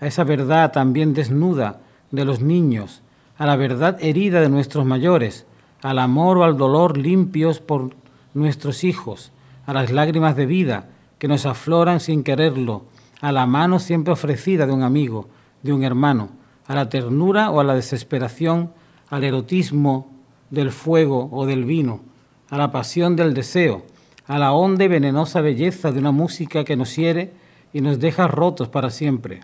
A 0.00 0.06
esa 0.06 0.24
verdad 0.24 0.70
también 0.70 1.14
desnuda 1.14 1.80
de 2.10 2.26
los 2.26 2.40
niños, 2.40 3.02
a 3.38 3.46
la 3.46 3.56
verdad 3.56 3.96
herida 4.00 4.40
de 4.42 4.50
nuestros 4.50 4.84
mayores, 4.84 5.46
al 5.82 5.98
amor 5.98 6.38
o 6.38 6.44
al 6.44 6.58
dolor 6.58 6.98
limpios 6.98 7.60
por 7.60 7.94
nuestros 8.34 8.84
hijos, 8.84 9.32
a 9.64 9.72
las 9.72 9.90
lágrimas 9.90 10.36
de 10.36 10.44
vida 10.44 10.90
que 11.18 11.28
nos 11.28 11.46
afloran 11.46 12.00
sin 12.00 12.22
quererlo, 12.22 12.84
a 13.22 13.32
la 13.32 13.46
mano 13.46 13.78
siempre 13.78 14.12
ofrecida 14.12 14.66
de 14.66 14.72
un 14.72 14.82
amigo, 14.82 15.28
de 15.62 15.72
un 15.72 15.84
hermano, 15.84 16.28
a 16.66 16.74
la 16.74 16.90
ternura 16.90 17.50
o 17.50 17.60
a 17.60 17.64
la 17.64 17.74
desesperación, 17.74 18.72
al 19.10 19.24
erotismo 19.24 20.10
del 20.50 20.70
fuego 20.70 21.28
o 21.32 21.46
del 21.46 21.64
vino, 21.64 22.00
a 22.50 22.56
la 22.56 22.70
pasión 22.70 23.16
del 23.16 23.34
deseo, 23.34 23.84
a 24.26 24.38
la 24.38 24.52
honda 24.52 24.84
y 24.84 24.88
venenosa 24.88 25.40
belleza 25.40 25.92
de 25.92 25.98
una 25.98 26.12
música 26.12 26.64
que 26.64 26.76
nos 26.76 26.94
hiere 26.96 27.32
y 27.72 27.80
nos 27.80 27.98
deja 27.98 28.28
rotos 28.28 28.68
para 28.68 28.90
siempre. 28.90 29.40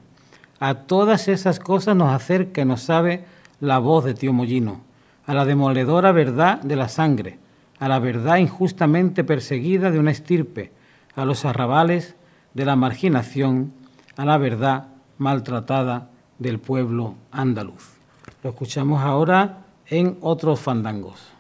A 0.61 0.75
todas 0.75 1.29
esas 1.29 1.59
cosas 1.59 1.97
nos 1.97 2.13
acerca 2.13 2.63
y 2.63 2.65
nos 2.65 2.83
sabe 2.83 3.25
la 3.61 3.79
voz 3.79 4.05
de 4.05 4.15
Tío 4.15 4.33
Mollino, 4.33 4.81
a 5.27 5.35
la 5.35 5.45
demoledora 5.45 6.13
verdad 6.13 6.61
de 6.63 6.77
la 6.77 6.89
sangre, 6.89 7.39
a 7.79 7.89
la 7.89 7.99
verdad 7.99 8.37
injustamente 8.37 9.25
perseguida 9.25 9.91
de 9.91 9.99
una 9.99 10.11
estirpe, 10.11 10.73
a 11.17 11.25
los 11.25 11.45
arrabales 11.45 12.17
de 12.55 12.65
la 12.65 12.77
marginación, 12.77 13.73
a 14.17 14.25
la 14.25 14.39
verdad 14.39 14.89
maltratada 15.19 16.11
del 16.39 16.59
pueblo 16.59 17.15
andaluz. 17.31 17.94
Lo 18.45 18.51
escuchamos 18.51 19.03
ahora 19.03 19.65
en 19.87 20.19
otros 20.21 20.61
fandangos. 20.61 21.34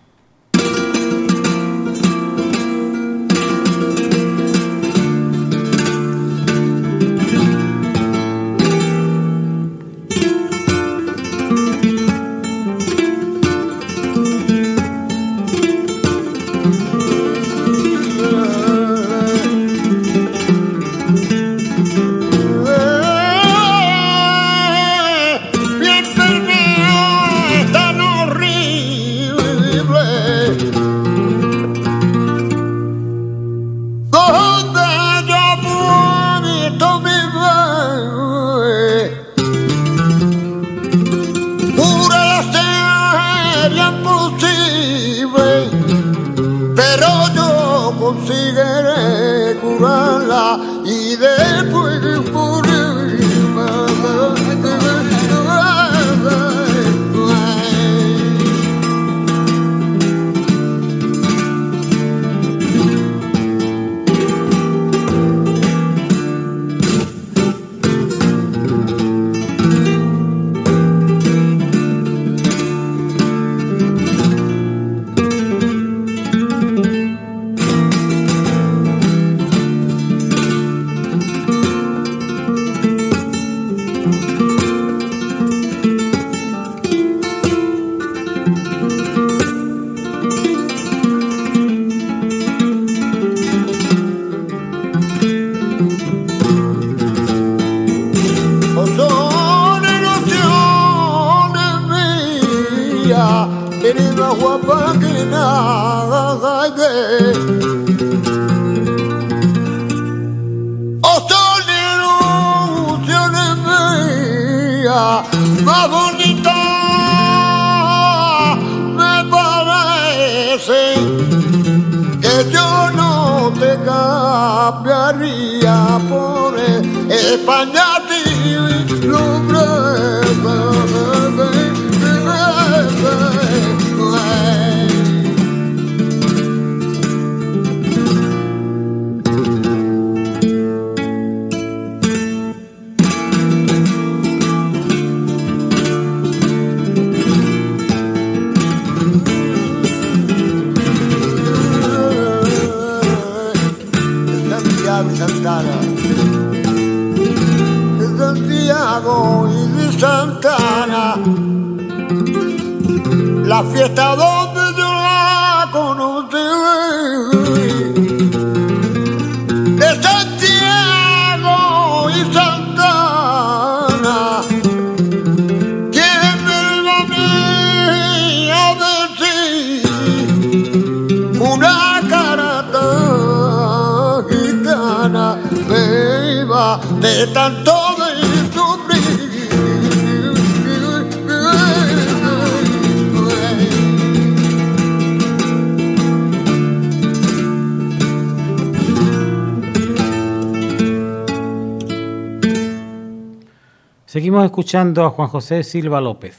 Seguimos 204.14 204.44
escuchando 204.44 205.04
a 205.04 205.10
Juan 205.10 205.26
José 205.26 205.64
Silva 205.64 206.00
López. 206.00 206.38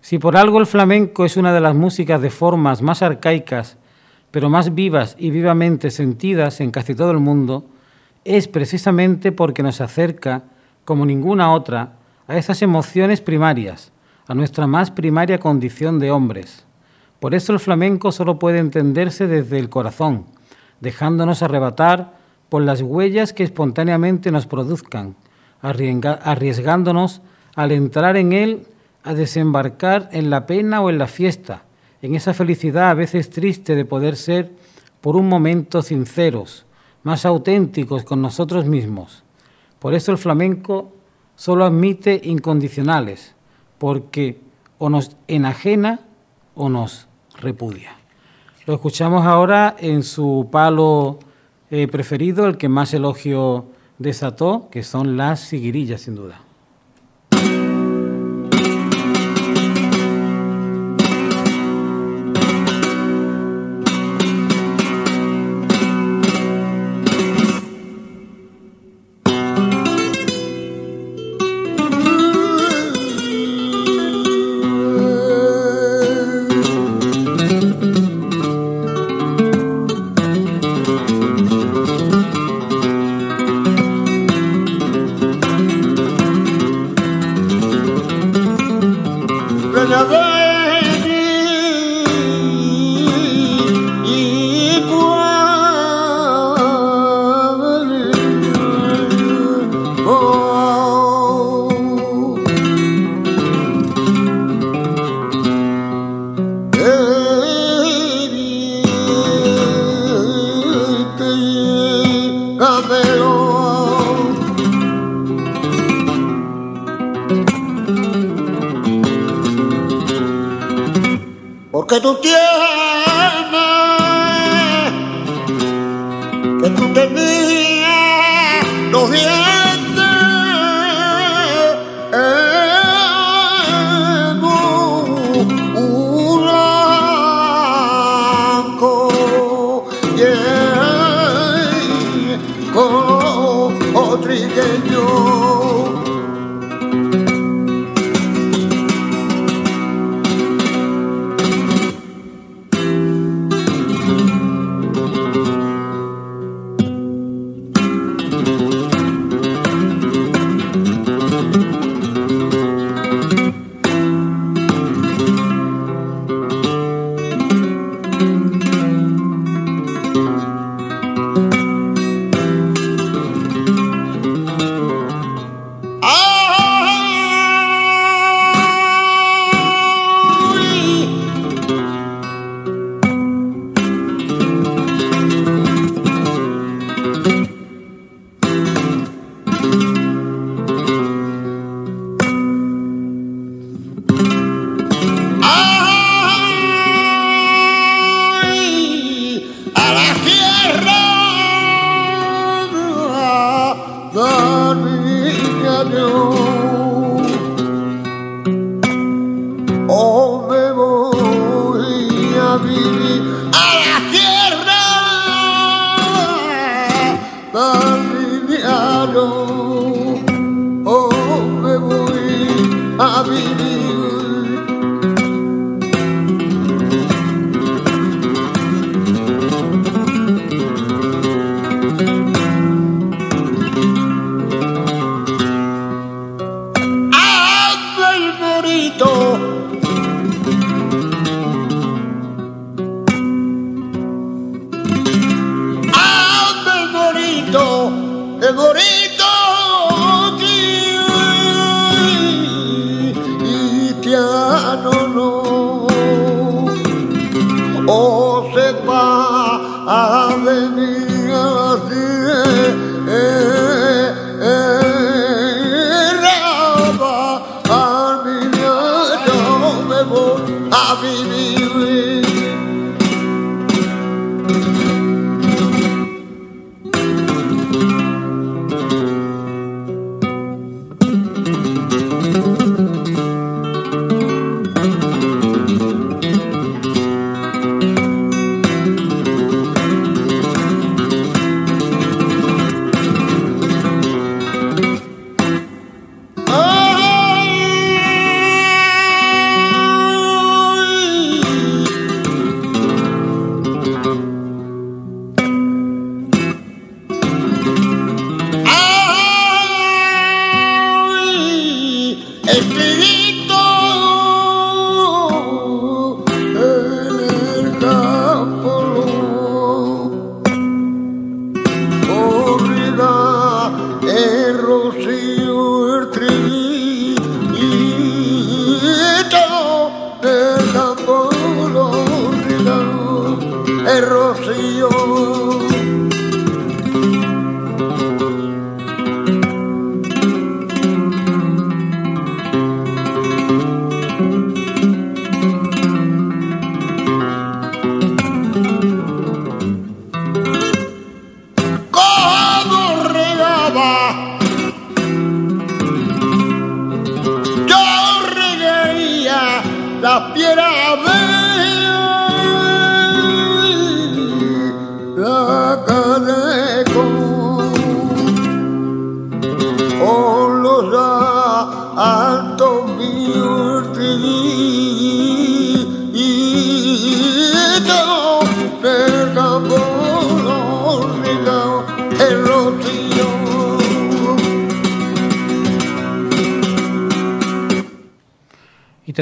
Si 0.00 0.18
por 0.18 0.36
algo 0.36 0.58
el 0.58 0.66
flamenco 0.66 1.24
es 1.24 1.36
una 1.36 1.54
de 1.54 1.60
las 1.60 1.76
músicas 1.76 2.20
de 2.20 2.28
formas 2.28 2.82
más 2.82 3.02
arcaicas, 3.02 3.76
pero 4.32 4.50
más 4.50 4.74
vivas 4.74 5.14
y 5.16 5.30
vivamente 5.30 5.92
sentidas 5.92 6.60
en 6.60 6.72
casi 6.72 6.96
todo 6.96 7.12
el 7.12 7.20
mundo, 7.20 7.64
es 8.24 8.48
precisamente 8.48 9.30
porque 9.30 9.62
nos 9.62 9.80
acerca, 9.80 10.42
como 10.84 11.06
ninguna 11.06 11.52
otra, 11.52 11.92
a 12.26 12.36
esas 12.36 12.62
emociones 12.62 13.20
primarias, 13.20 13.92
a 14.26 14.34
nuestra 14.34 14.66
más 14.66 14.90
primaria 14.90 15.38
condición 15.38 16.00
de 16.00 16.10
hombres. 16.10 16.66
Por 17.20 17.36
eso 17.36 17.52
el 17.52 17.60
flamenco 17.60 18.10
solo 18.10 18.40
puede 18.40 18.58
entenderse 18.58 19.28
desde 19.28 19.60
el 19.60 19.68
corazón, 19.68 20.26
dejándonos 20.80 21.44
arrebatar 21.44 22.14
por 22.48 22.60
las 22.62 22.82
huellas 22.82 23.32
que 23.32 23.44
espontáneamente 23.44 24.32
nos 24.32 24.48
produzcan, 24.48 25.14
arriesgándonos 25.62 27.22
al 27.54 27.72
entrar 27.72 28.16
en 28.16 28.32
él 28.32 28.66
a 29.04 29.14
desembarcar 29.14 30.08
en 30.12 30.30
la 30.30 30.46
pena 30.46 30.80
o 30.80 30.90
en 30.90 30.98
la 30.98 31.06
fiesta, 31.06 31.64
en 32.02 32.14
esa 32.14 32.34
felicidad 32.34 32.90
a 32.90 32.94
veces 32.94 33.30
triste 33.30 33.74
de 33.74 33.84
poder 33.84 34.16
ser 34.16 34.50
por 35.00 35.16
un 35.16 35.28
momento 35.28 35.82
sinceros, 35.82 36.66
más 37.02 37.24
auténticos 37.24 38.04
con 38.04 38.22
nosotros 38.22 38.66
mismos. 38.66 39.24
Por 39.78 39.94
eso 39.94 40.12
el 40.12 40.18
flamenco 40.18 40.92
solo 41.34 41.64
admite 41.64 42.20
incondicionales, 42.24 43.34
porque 43.78 44.40
o 44.78 44.88
nos 44.90 45.16
enajena 45.26 46.00
o 46.54 46.68
nos 46.68 47.08
repudia. 47.40 47.96
Lo 48.66 48.74
escuchamos 48.74 49.26
ahora 49.26 49.74
en 49.78 50.04
su 50.04 50.48
palo 50.52 51.18
eh, 51.70 51.88
preferido, 51.88 52.46
el 52.46 52.58
que 52.58 52.68
más 52.68 52.94
elogio 52.94 53.66
desató, 54.02 54.68
que 54.70 54.82
son 54.82 55.16
las 55.16 55.40
siguirillas, 55.40 56.02
sin 56.02 56.14
duda. 56.16 56.40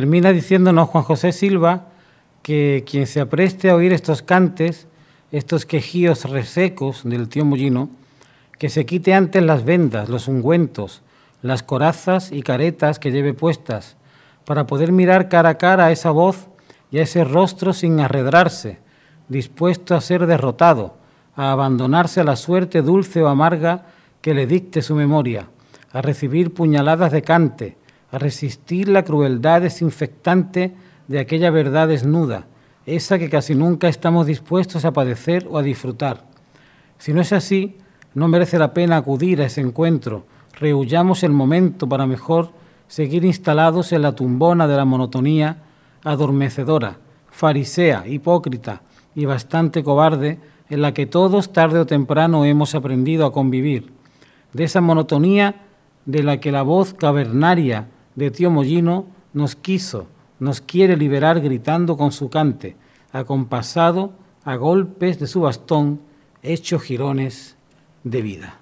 Termina 0.00 0.32
diciéndonos 0.32 0.88
Juan 0.88 1.04
José 1.04 1.30
Silva 1.30 1.88
que 2.42 2.86
quien 2.90 3.06
se 3.06 3.20
apreste 3.20 3.68
a 3.68 3.74
oír 3.74 3.92
estos 3.92 4.22
cantes, 4.22 4.86
estos 5.30 5.66
quejíos 5.66 6.24
resecos 6.24 7.02
del 7.04 7.28
tío 7.28 7.44
Mollino, 7.44 7.90
que 8.58 8.70
se 8.70 8.86
quite 8.86 9.12
antes 9.12 9.42
las 9.42 9.66
vendas, 9.66 10.08
los 10.08 10.26
ungüentos, 10.26 11.02
las 11.42 11.62
corazas 11.62 12.32
y 12.32 12.40
caretas 12.40 12.98
que 12.98 13.12
lleve 13.12 13.34
puestas, 13.34 13.98
para 14.46 14.66
poder 14.66 14.90
mirar 14.90 15.28
cara 15.28 15.50
a 15.50 15.58
cara 15.58 15.84
a 15.84 15.92
esa 15.92 16.12
voz 16.12 16.48
y 16.90 16.96
a 16.96 17.02
ese 17.02 17.22
rostro 17.22 17.74
sin 17.74 18.00
arredrarse, 18.00 18.78
dispuesto 19.28 19.94
a 19.94 20.00
ser 20.00 20.24
derrotado, 20.24 20.94
a 21.36 21.52
abandonarse 21.52 22.22
a 22.22 22.24
la 22.24 22.36
suerte 22.36 22.80
dulce 22.80 23.20
o 23.20 23.28
amarga 23.28 23.84
que 24.22 24.32
le 24.32 24.46
dicte 24.46 24.80
su 24.80 24.94
memoria, 24.94 25.50
a 25.92 26.00
recibir 26.00 26.54
puñaladas 26.54 27.12
de 27.12 27.20
cante, 27.20 27.76
a 28.12 28.18
resistir 28.18 28.88
la 28.88 29.04
crueldad 29.04 29.62
desinfectante 29.62 30.74
de 31.08 31.18
aquella 31.18 31.50
verdad 31.50 31.88
desnuda, 31.88 32.46
esa 32.86 33.18
que 33.18 33.30
casi 33.30 33.54
nunca 33.54 33.88
estamos 33.88 34.26
dispuestos 34.26 34.84
a 34.84 34.92
padecer 34.92 35.46
o 35.50 35.58
a 35.58 35.62
disfrutar. 35.62 36.24
Si 36.98 37.12
no 37.12 37.20
es 37.20 37.32
así, 37.32 37.76
no 38.14 38.28
merece 38.28 38.58
la 38.58 38.74
pena 38.74 38.96
acudir 38.96 39.40
a 39.40 39.46
ese 39.46 39.60
encuentro, 39.60 40.26
rehuyamos 40.58 41.22
el 41.22 41.32
momento 41.32 41.88
para 41.88 42.06
mejor 42.06 42.52
seguir 42.88 43.24
instalados 43.24 43.92
en 43.92 44.02
la 44.02 44.12
tumbona 44.12 44.66
de 44.66 44.76
la 44.76 44.84
monotonía 44.84 45.62
adormecedora, 46.02 46.98
farisea, 47.30 48.06
hipócrita 48.06 48.82
y 49.14 49.24
bastante 49.24 49.84
cobarde 49.84 50.38
en 50.68 50.82
la 50.82 50.94
que 50.94 51.06
todos 51.06 51.52
tarde 51.52 51.78
o 51.80 51.86
temprano 51.86 52.44
hemos 52.44 52.74
aprendido 52.74 53.26
a 53.26 53.32
convivir, 53.32 53.92
de 54.52 54.64
esa 54.64 54.80
monotonía 54.80 55.62
de 56.06 56.22
la 56.22 56.40
que 56.40 56.52
la 56.52 56.62
voz 56.62 56.94
cavernaria 56.94 57.88
de 58.20 58.30
tío 58.30 58.50
Mollino 58.50 59.06
nos 59.32 59.56
quiso, 59.56 60.06
nos 60.38 60.60
quiere 60.60 60.96
liberar 60.96 61.40
gritando 61.40 61.96
con 61.96 62.12
su 62.12 62.28
cante, 62.28 62.76
acompasado 63.12 64.12
a 64.44 64.56
golpes 64.56 65.18
de 65.18 65.26
su 65.26 65.40
bastón, 65.40 66.00
hecho 66.42 66.78
jirones 66.78 67.56
de 68.04 68.22
vida. 68.22 68.58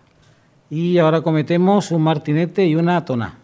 Y 0.71 0.99
ahora 0.99 1.23
cometemos 1.23 1.91
un 1.91 2.03
martinete 2.03 2.67
y 2.67 2.77
una 2.77 3.05
tona. 3.05 3.39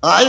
Ay, 0.00 0.28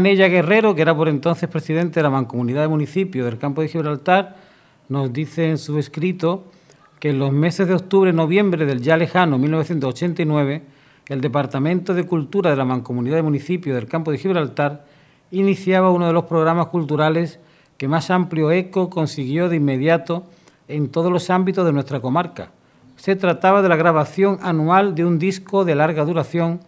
Manella 0.00 0.28
Guerrero, 0.28 0.74
que 0.74 0.80
era 0.80 0.96
por 0.96 1.10
entonces 1.10 1.46
presidente 1.50 2.00
de 2.00 2.04
la 2.04 2.08
Mancomunidad 2.08 2.62
de 2.62 2.68
Municipios 2.68 3.26
del 3.26 3.36
Campo 3.36 3.60
de 3.60 3.68
Gibraltar, 3.68 4.34
nos 4.88 5.12
dice 5.12 5.50
en 5.50 5.58
su 5.58 5.78
escrito 5.78 6.44
que 6.98 7.10
en 7.10 7.18
los 7.18 7.32
meses 7.32 7.68
de 7.68 7.74
octubre 7.74 8.08
y 8.08 8.14
noviembre 8.14 8.64
del 8.64 8.80
ya 8.80 8.96
lejano 8.96 9.36
1989, 9.36 10.62
el 11.08 11.20
Departamento 11.20 11.92
de 11.92 12.04
Cultura 12.04 12.48
de 12.48 12.56
la 12.56 12.64
Mancomunidad 12.64 13.16
de 13.16 13.22
Municipios 13.24 13.74
del 13.76 13.88
Campo 13.88 14.10
de 14.10 14.16
Gibraltar 14.16 14.86
iniciaba 15.32 15.90
uno 15.90 16.06
de 16.06 16.14
los 16.14 16.24
programas 16.24 16.68
culturales 16.68 17.38
que 17.76 17.86
más 17.86 18.10
amplio 18.10 18.50
eco 18.52 18.88
consiguió 18.88 19.50
de 19.50 19.56
inmediato 19.56 20.24
en 20.66 20.88
todos 20.88 21.12
los 21.12 21.28
ámbitos 21.28 21.66
de 21.66 21.74
nuestra 21.74 22.00
comarca. 22.00 22.52
Se 22.96 23.16
trataba 23.16 23.60
de 23.60 23.68
la 23.68 23.76
grabación 23.76 24.38
anual 24.40 24.94
de 24.94 25.04
un 25.04 25.18
disco 25.18 25.66
de 25.66 25.74
larga 25.74 26.06
duración 26.06 26.60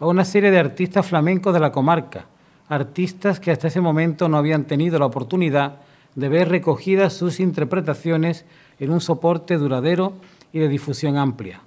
a 0.00 0.08
una 0.08 0.24
serie 0.24 0.50
de 0.50 0.58
artistas 0.58 1.06
flamencos 1.06 1.54
de 1.54 1.60
la 1.60 1.70
comarca, 1.70 2.26
artistas 2.72 3.38
que 3.38 3.50
hasta 3.50 3.68
ese 3.68 3.82
momento 3.82 4.30
no 4.30 4.38
habían 4.38 4.64
tenido 4.64 4.98
la 4.98 5.04
oportunidad 5.04 5.80
de 6.14 6.30
ver 6.30 6.48
recogidas 6.48 7.12
sus 7.12 7.38
interpretaciones 7.38 8.46
en 8.80 8.90
un 8.90 9.02
soporte 9.02 9.58
duradero 9.58 10.14
y 10.54 10.58
de 10.58 10.68
difusión 10.68 11.18
amplia. 11.18 11.60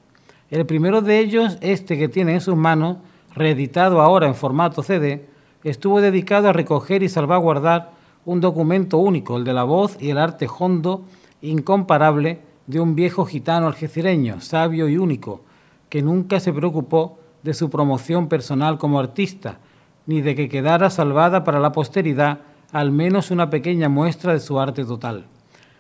El 0.50 0.66
primero 0.66 1.02
de 1.02 1.20
ellos, 1.20 1.60
este 1.62 2.00
que 2.00 2.10
tiene 2.10 2.34
en 2.34 2.42
sus 2.42 2.56
manos, 2.56 2.98
reeditado 3.36 4.02
ahora 4.02 4.26
en 4.26 4.34
formato 4.34 4.82
CD, 4.82 5.28
estuvo 5.64 6.02
dedicado 6.02 6.50
a 6.50 6.54
recoger 6.54 7.04
y 7.04 7.10
salvaguardar 7.10 7.92
un 8.26 8.42
documento 8.42 8.98
único, 8.98 9.38
el 9.38 9.44
de 9.44 9.54
la 9.54 9.64
voz 9.64 9.98
y 10.02 10.10
el 10.10 10.18
arte 10.18 10.48
hondo, 10.58 11.06
incomparable, 11.44 12.40
de 12.66 12.80
un 12.80 12.96
viejo 12.96 13.26
gitano 13.26 13.68
algecireño, 13.68 14.42
sabio 14.42 14.90
y 14.90 14.98
único, 14.98 15.42
que 15.88 16.02
nunca 16.02 16.40
se 16.40 16.52
preocupó 16.52 17.20
de 17.44 17.54
su 17.54 17.70
promoción 17.70 18.28
personal 18.28 18.80
como 18.80 19.00
artista, 19.00 19.60
ni 20.06 20.22
de 20.22 20.36
que 20.36 20.50
quedara 20.50 20.90
salvada 20.90 21.44
para 21.44 21.60
la 21.60 21.72
posteridad 21.72 22.40
al 22.72 22.92
menos 22.92 23.32
una 23.32 23.50
pequeña 23.50 23.90
muestra 23.90 24.34
de 24.34 24.40
su 24.40 24.60
arte 24.60 24.86
total. 24.86 25.26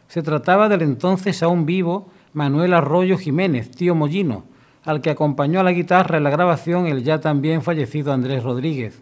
Se 0.07 0.21
trataba 0.23 0.69
del 0.69 0.81
entonces 0.81 1.43
aún 1.43 1.65
vivo 1.65 2.07
Manuel 2.33 2.73
Arroyo 2.73 3.17
Jiménez, 3.17 3.71
tío 3.71 3.95
Mollino, 3.95 4.43
al 4.83 5.01
que 5.01 5.09
acompañó 5.09 5.59
a 5.59 5.63
la 5.63 5.71
guitarra 5.71 6.17
en 6.17 6.23
la 6.23 6.29
grabación 6.29 6.85
el 6.85 7.03
ya 7.03 7.19
también 7.19 7.61
fallecido 7.61 8.13
Andrés 8.13 8.43
Rodríguez. 8.43 9.01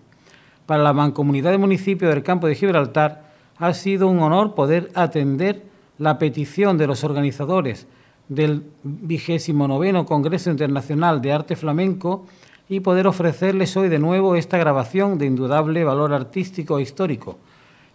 Para 0.65 0.81
la 0.81 0.93
mancomunidad 0.93 1.51
de 1.51 1.57
municipio 1.57 2.09
del 2.09 2.23
campo 2.23 2.47
de 2.47 2.55
Gibraltar 2.55 3.33
ha 3.57 3.73
sido 3.73 4.07
un 4.07 4.19
honor 4.19 4.55
poder 4.55 4.89
atender 4.95 5.63
la 5.97 6.17
petición 6.17 6.77
de 6.77 6.87
los 6.87 7.03
organizadores 7.03 7.87
del 8.29 8.63
vigésimo 8.83 9.67
noveno 9.67 10.05
Congreso 10.05 10.49
Internacional 10.49 11.21
de 11.21 11.33
Arte 11.33 11.55
Flamenco 11.55 12.25
y 12.73 12.79
poder 12.79 13.05
ofrecerles 13.05 13.77
hoy 13.77 13.87
de 13.87 13.99
nuevo 13.99 14.35
esta 14.35 14.57
grabación 14.57 15.19
de 15.19 15.27
indudable 15.27 15.83
valor 15.83 16.11
artístico 16.11 16.79
e 16.79 16.81
histórico. 16.81 17.37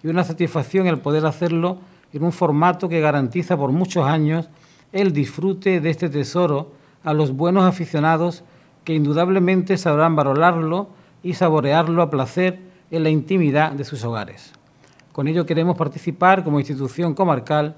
Y 0.05 0.07
una 0.07 0.23
satisfacción 0.23 0.87
el 0.87 1.01
poder 1.01 1.27
hacerlo 1.27 1.79
en 2.13 2.23
un 2.23 2.31
formato 2.31 2.89
que 2.89 3.01
garantiza 3.01 3.57
por 3.57 3.73
muchos 3.73 4.07
años 4.07 4.49
el 4.93 5.13
disfrute 5.13 5.81
de 5.81 5.91
este 5.91 6.09
tesoro 6.09 6.71
a 7.03 7.13
los 7.13 7.33
buenos 7.33 7.65
aficionados 7.65 8.45
que 8.85 8.95
indudablemente 8.95 9.77
sabrán 9.77 10.15
valorarlo 10.15 10.91
y 11.25 11.35
saborearlo 11.35 12.01
a 12.01 12.11
placer 12.11 12.61
en 12.93 13.03
la 13.03 13.11
intimidad 13.11 13.73
de 13.73 13.83
sus 13.83 14.05
hogares. 14.05 14.53
Con 15.11 15.27
ello 15.27 15.45
queremos 15.45 15.77
participar 15.77 16.45
como 16.45 16.61
institución 16.61 17.15
comarcal 17.15 17.75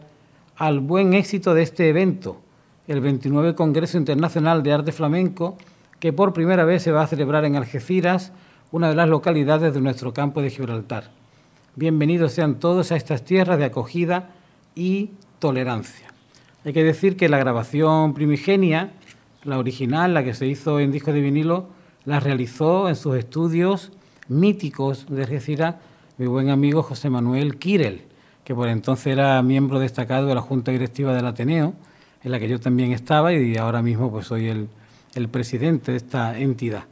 al 0.54 0.80
buen 0.80 1.14
éxito 1.14 1.54
de 1.54 1.62
este 1.62 1.88
evento, 1.88 2.42
el 2.88 3.00
29 3.00 3.54
Congreso 3.54 3.96
Internacional 3.96 4.62
de 4.62 4.74
Arte 4.74 4.92
Flamenco, 4.92 5.56
que 6.00 6.14
por 6.14 6.32
primera 6.32 6.64
vez 6.64 6.82
se 6.82 6.92
va 6.92 7.02
a 7.02 7.06
celebrar 7.06 7.44
en 7.44 7.56
Algeciras, 7.56 8.32
una 8.72 8.88
de 8.88 8.94
las 8.94 9.08
localidades 9.08 9.74
de 9.74 9.82
nuestro 9.82 10.14
campo 10.14 10.40
de 10.40 10.48
Gibraltar. 10.48 11.10
Bienvenidos 11.76 12.32
sean 12.32 12.58
todos 12.58 12.90
a 12.90 12.96
estas 12.96 13.22
tierras 13.22 13.58
de 13.58 13.66
acogida 13.66 14.30
y 14.74 15.10
tolerancia. 15.38 16.08
Hay 16.64 16.72
que 16.72 16.84
decir 16.84 17.18
que 17.18 17.28
la 17.28 17.38
grabación 17.38 18.14
primigenia, 18.14 18.94
la 19.44 19.58
original, 19.58 20.14
la 20.14 20.24
que 20.24 20.32
se 20.32 20.46
hizo 20.46 20.80
en 20.80 20.90
disco 20.90 21.12
de 21.12 21.20
vinilo, 21.20 21.68
la 22.06 22.18
realizó 22.18 22.88
en 22.88 22.96
sus 22.96 23.16
estudios 23.16 23.92
míticos 24.26 25.04
de 25.10 25.24
Algeciras 25.24 25.76
mi 26.16 26.26
buen 26.26 26.48
amigo 26.48 26.82
José 26.82 27.10
Manuel 27.10 27.58
Quirel, 27.58 28.04
que 28.44 28.54
por 28.54 28.68
entonces 28.68 29.08
era 29.08 29.42
miembro 29.42 29.78
destacado 29.78 30.26
de 30.26 30.34
la 30.34 30.40
Junta 30.40 30.72
Directiva 30.72 31.14
del 31.14 31.26
Ateneo, 31.26 31.74
en 32.22 32.30
la 32.30 32.38
que 32.38 32.48
yo 32.48 32.58
también 32.58 32.92
estaba 32.92 33.34
y 33.34 33.56
ahora 33.58 33.82
mismo 33.82 34.10
pues 34.10 34.26
soy 34.26 34.48
el, 34.48 34.68
el 35.14 35.28
presidente 35.28 35.92
de 35.92 35.96
esta 35.98 36.38
entidad. 36.38 36.84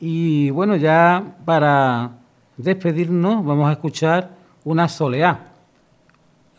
Y 0.00 0.50
bueno, 0.50 0.76
ya 0.76 1.36
para 1.44 2.18
despedirnos, 2.56 3.44
vamos 3.44 3.68
a 3.68 3.72
escuchar 3.72 4.30
una 4.64 4.88
soleá. 4.88 5.52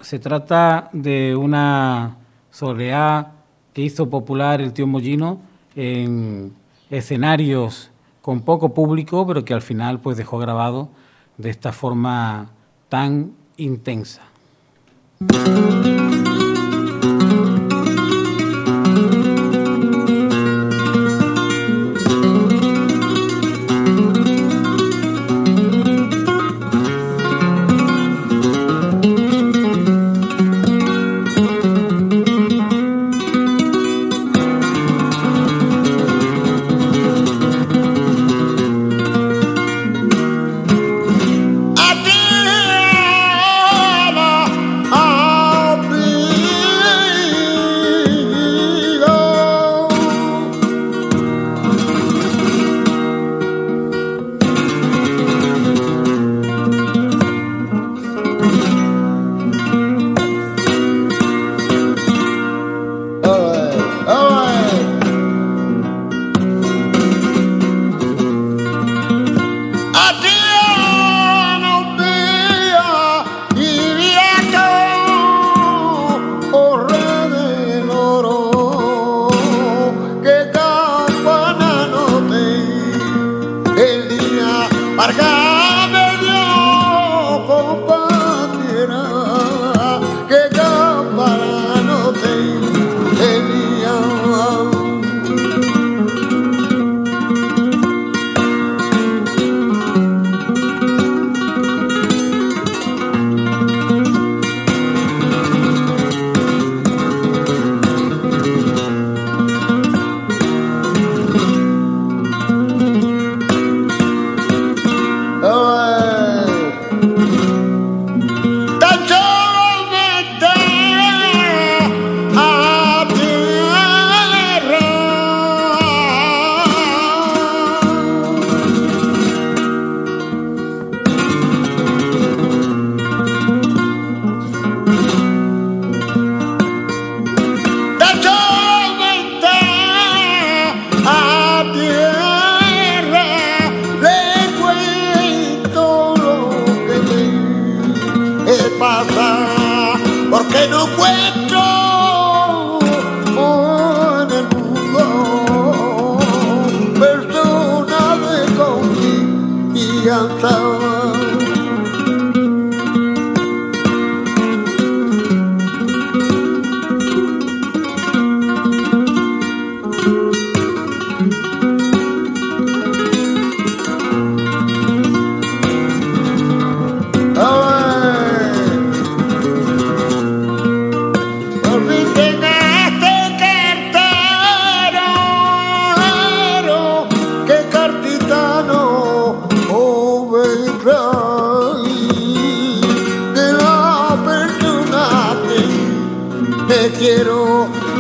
Se 0.02 0.20
trata 0.20 0.90
de 0.94 1.36
una 1.36 2.18
soleá 2.52 3.34
que 3.74 3.82
hizo 3.82 4.10
popular 4.10 4.62
el 4.62 4.74
tío 4.74 4.88
Mollino 4.88 5.40
en 5.76 6.54
escenarios 6.90 7.92
con 8.22 8.42
poco 8.42 8.74
público, 8.74 9.26
pero 9.26 9.46
que 9.46 9.54
al 9.54 9.62
final 9.62 10.00
pues 10.00 10.18
dejó 10.18 10.38
grabado 10.38 10.90
de 11.38 11.50
esta 11.50 11.72
forma 11.72 12.50
tan 12.90 13.34
intensa. 13.58 14.24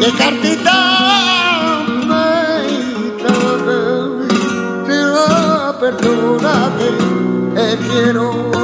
de 0.07 0.17
cartita 0.17 1.83
me 2.07 3.11
trae, 3.19 4.27
si 4.85 4.97
la 5.13 5.75
perdónate, 5.79 6.89
te 7.53 7.73
eh, 7.73 7.77
quiero. 7.89 8.56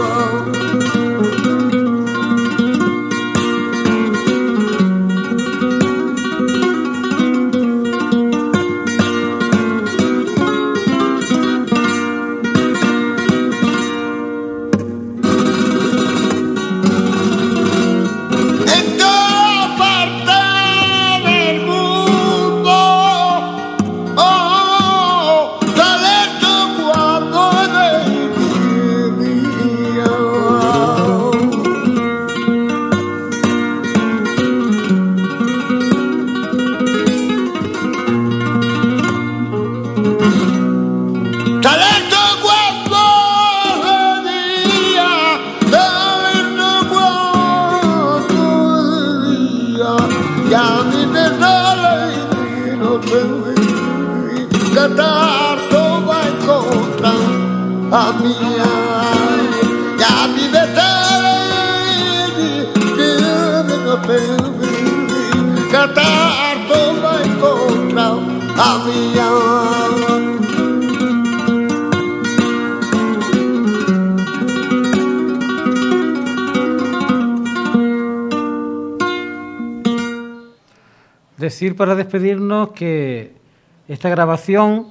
Para 81.71 81.95
despedirnos 81.95 82.71
que 82.71 83.31
esta 83.87 84.09
grabación, 84.09 84.87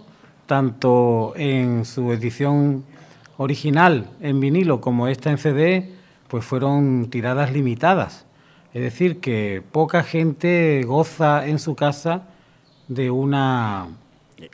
tanto 0.47 1.35
en 1.37 1.85
su 1.85 2.13
edición 2.13 2.85
original 3.37 4.09
en 4.23 4.41
vinilo 4.41 4.81
como 4.81 5.07
esta 5.07 5.31
en 5.31 5.37
CD, 5.37 5.93
pues 6.29 6.47
fueron 6.47 7.11
tiradas 7.11 7.53
limitadas. 7.53 8.25
Es 8.73 8.81
decir, 8.81 9.21
que 9.21 9.63
poca 9.71 10.03
gente 10.03 10.83
goza 10.87 11.47
en 11.47 11.59
su 11.59 11.77
casa 11.77 12.23
de 12.89 13.11
una, 13.11 13.89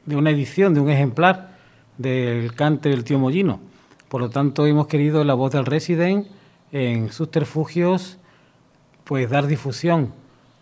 de 0.04 0.16
una 0.16 0.30
edición, 0.30 0.74
de 0.74 0.80
un 0.80 0.90
ejemplar 0.90 1.56
del 1.98 2.52
cante 2.56 2.88
del 2.88 3.04
tío 3.04 3.20
Mollino. 3.20 3.60
Por 4.08 4.22
lo 4.22 4.28
tanto, 4.28 4.66
hemos 4.66 4.88
querido 4.88 5.22
la 5.22 5.34
voz 5.34 5.52
del 5.52 5.66
Resident 5.66 6.26
en 6.72 7.12
sus 7.12 7.30
terfugios, 7.30 8.18
pues 9.04 9.30
dar 9.30 9.46
difusión 9.46 10.17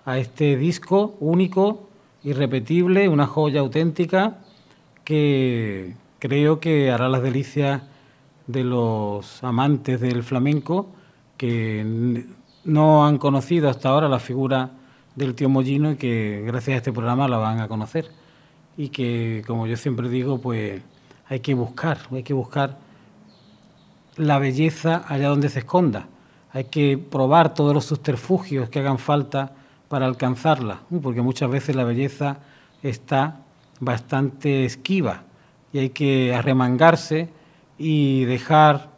a 0.06 0.18
este 0.18 0.56
disco 0.56 1.16
único, 1.20 1.88
irrepetible, 2.22 3.08
una 3.08 3.26
joya 3.26 3.60
auténtica 3.60 4.38
que 5.04 5.94
creo 6.20 6.60
que 6.60 6.90
hará 6.90 7.08
las 7.08 7.22
delicias 7.22 7.82
de 8.46 8.62
los 8.64 9.42
amantes 9.42 10.00
del 10.00 10.22
flamenco 10.22 10.86
que 11.36 12.24
no 12.64 13.04
han 13.04 13.18
conocido 13.18 13.68
hasta 13.68 13.88
ahora 13.88 14.08
la 14.08 14.20
figura 14.20 14.70
del 15.16 15.34
tío 15.34 15.48
Mollino 15.48 15.90
y 15.90 15.96
que 15.96 16.42
gracias 16.46 16.74
a 16.74 16.78
este 16.78 16.92
programa 16.92 17.26
la 17.26 17.38
van 17.38 17.60
a 17.60 17.68
conocer. 17.68 18.08
Y 18.76 18.90
que, 18.90 19.42
como 19.46 19.66
yo 19.66 19.76
siempre 19.76 20.08
digo, 20.08 20.38
pues 20.40 20.82
hay 21.28 21.40
que 21.40 21.54
buscar, 21.54 21.98
hay 22.12 22.22
que 22.22 22.34
buscar 22.34 22.78
la 24.16 24.38
belleza 24.38 25.04
allá 25.08 25.28
donde 25.28 25.48
se 25.48 25.60
esconda. 25.60 26.06
Hay 26.52 26.64
que 26.64 26.96
probar 26.96 27.54
todos 27.54 27.74
los 27.74 27.86
subterfugios 27.86 28.68
que 28.68 28.78
hagan 28.78 28.98
falta 28.98 29.52
para 29.88 30.06
alcanzarla, 30.06 30.80
porque 31.02 31.22
muchas 31.22 31.50
veces 31.50 31.76
la 31.76 31.84
belleza 31.84 32.38
está 32.82 33.40
bastante 33.80 34.64
esquiva 34.64 35.22
y 35.72 35.78
hay 35.78 35.90
que 35.90 36.34
arremangarse 36.34 37.28
y 37.78 38.24
dejar 38.24 38.88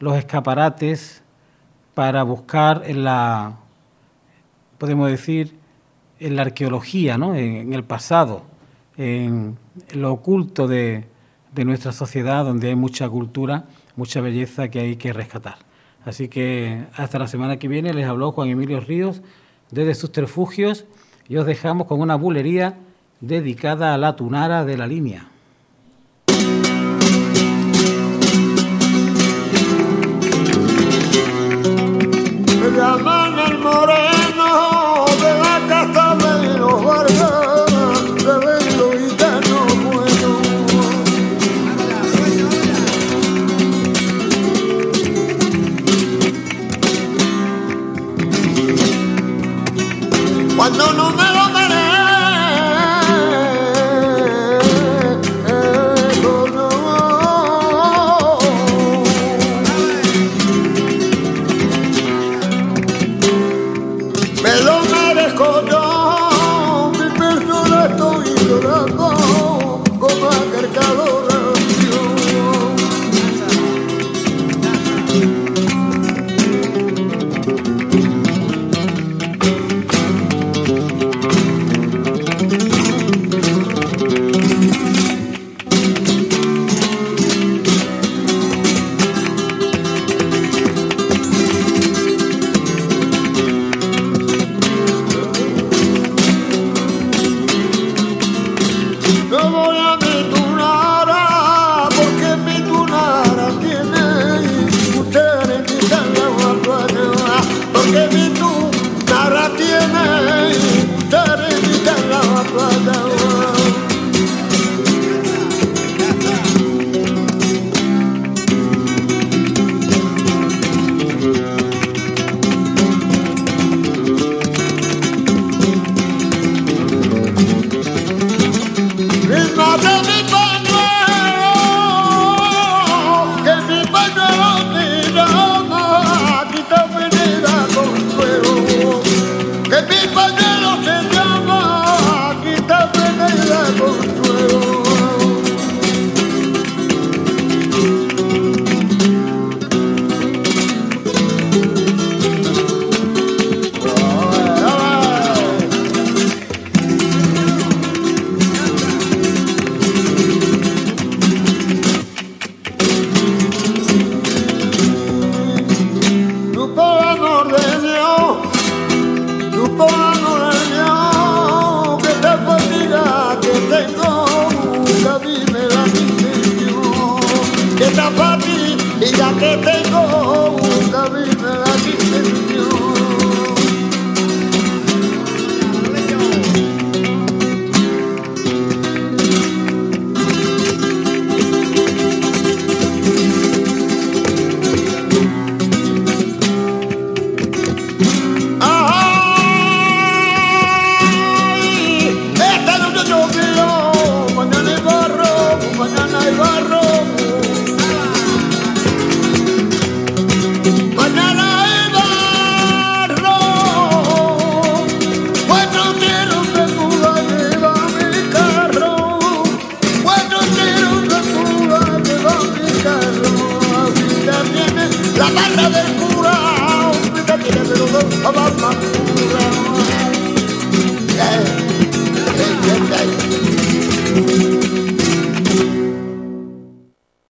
los 0.00 0.16
escaparates 0.16 1.22
para 1.94 2.22
buscar 2.24 2.82
en 2.86 3.04
la, 3.04 3.56
podemos 4.78 5.08
decir, 5.08 5.56
en 6.18 6.36
la 6.36 6.42
arqueología, 6.42 7.16
¿no? 7.16 7.34
en, 7.34 7.72
el 7.72 7.84
pasado, 7.84 8.42
en, 8.96 9.56
lo 9.92 10.12
oculto 10.12 10.66
de, 10.66 11.06
de 11.54 11.64
nuestra 11.64 11.92
sociedad, 11.92 12.44
donde 12.44 12.68
hay 12.68 12.74
mucha 12.74 13.08
cultura, 13.08 13.64
mucha 13.96 14.20
belleza 14.20 14.68
que 14.68 14.80
hay 14.80 14.96
que 14.96 15.12
rescatar. 15.12 15.56
Así 16.04 16.28
que 16.28 16.84
hasta 16.96 17.18
la 17.18 17.28
semana 17.28 17.58
que 17.58 17.68
viene 17.68 17.94
les 17.94 18.06
habló 18.06 18.32
Juan 18.32 18.48
Emilio 18.48 18.80
Ríos 18.80 19.22
desde 19.74 19.94
sus 19.94 20.12
refugios 20.12 20.84
y 21.28 21.36
os 21.36 21.46
dejamos 21.46 21.86
con 21.88 22.00
una 22.00 22.14
bulería 22.14 22.78
dedicada 23.20 23.92
a 23.92 23.98
la 23.98 24.14
tunara 24.14 24.64
de 24.64 24.76
la 24.76 24.86
línea. 24.86 25.28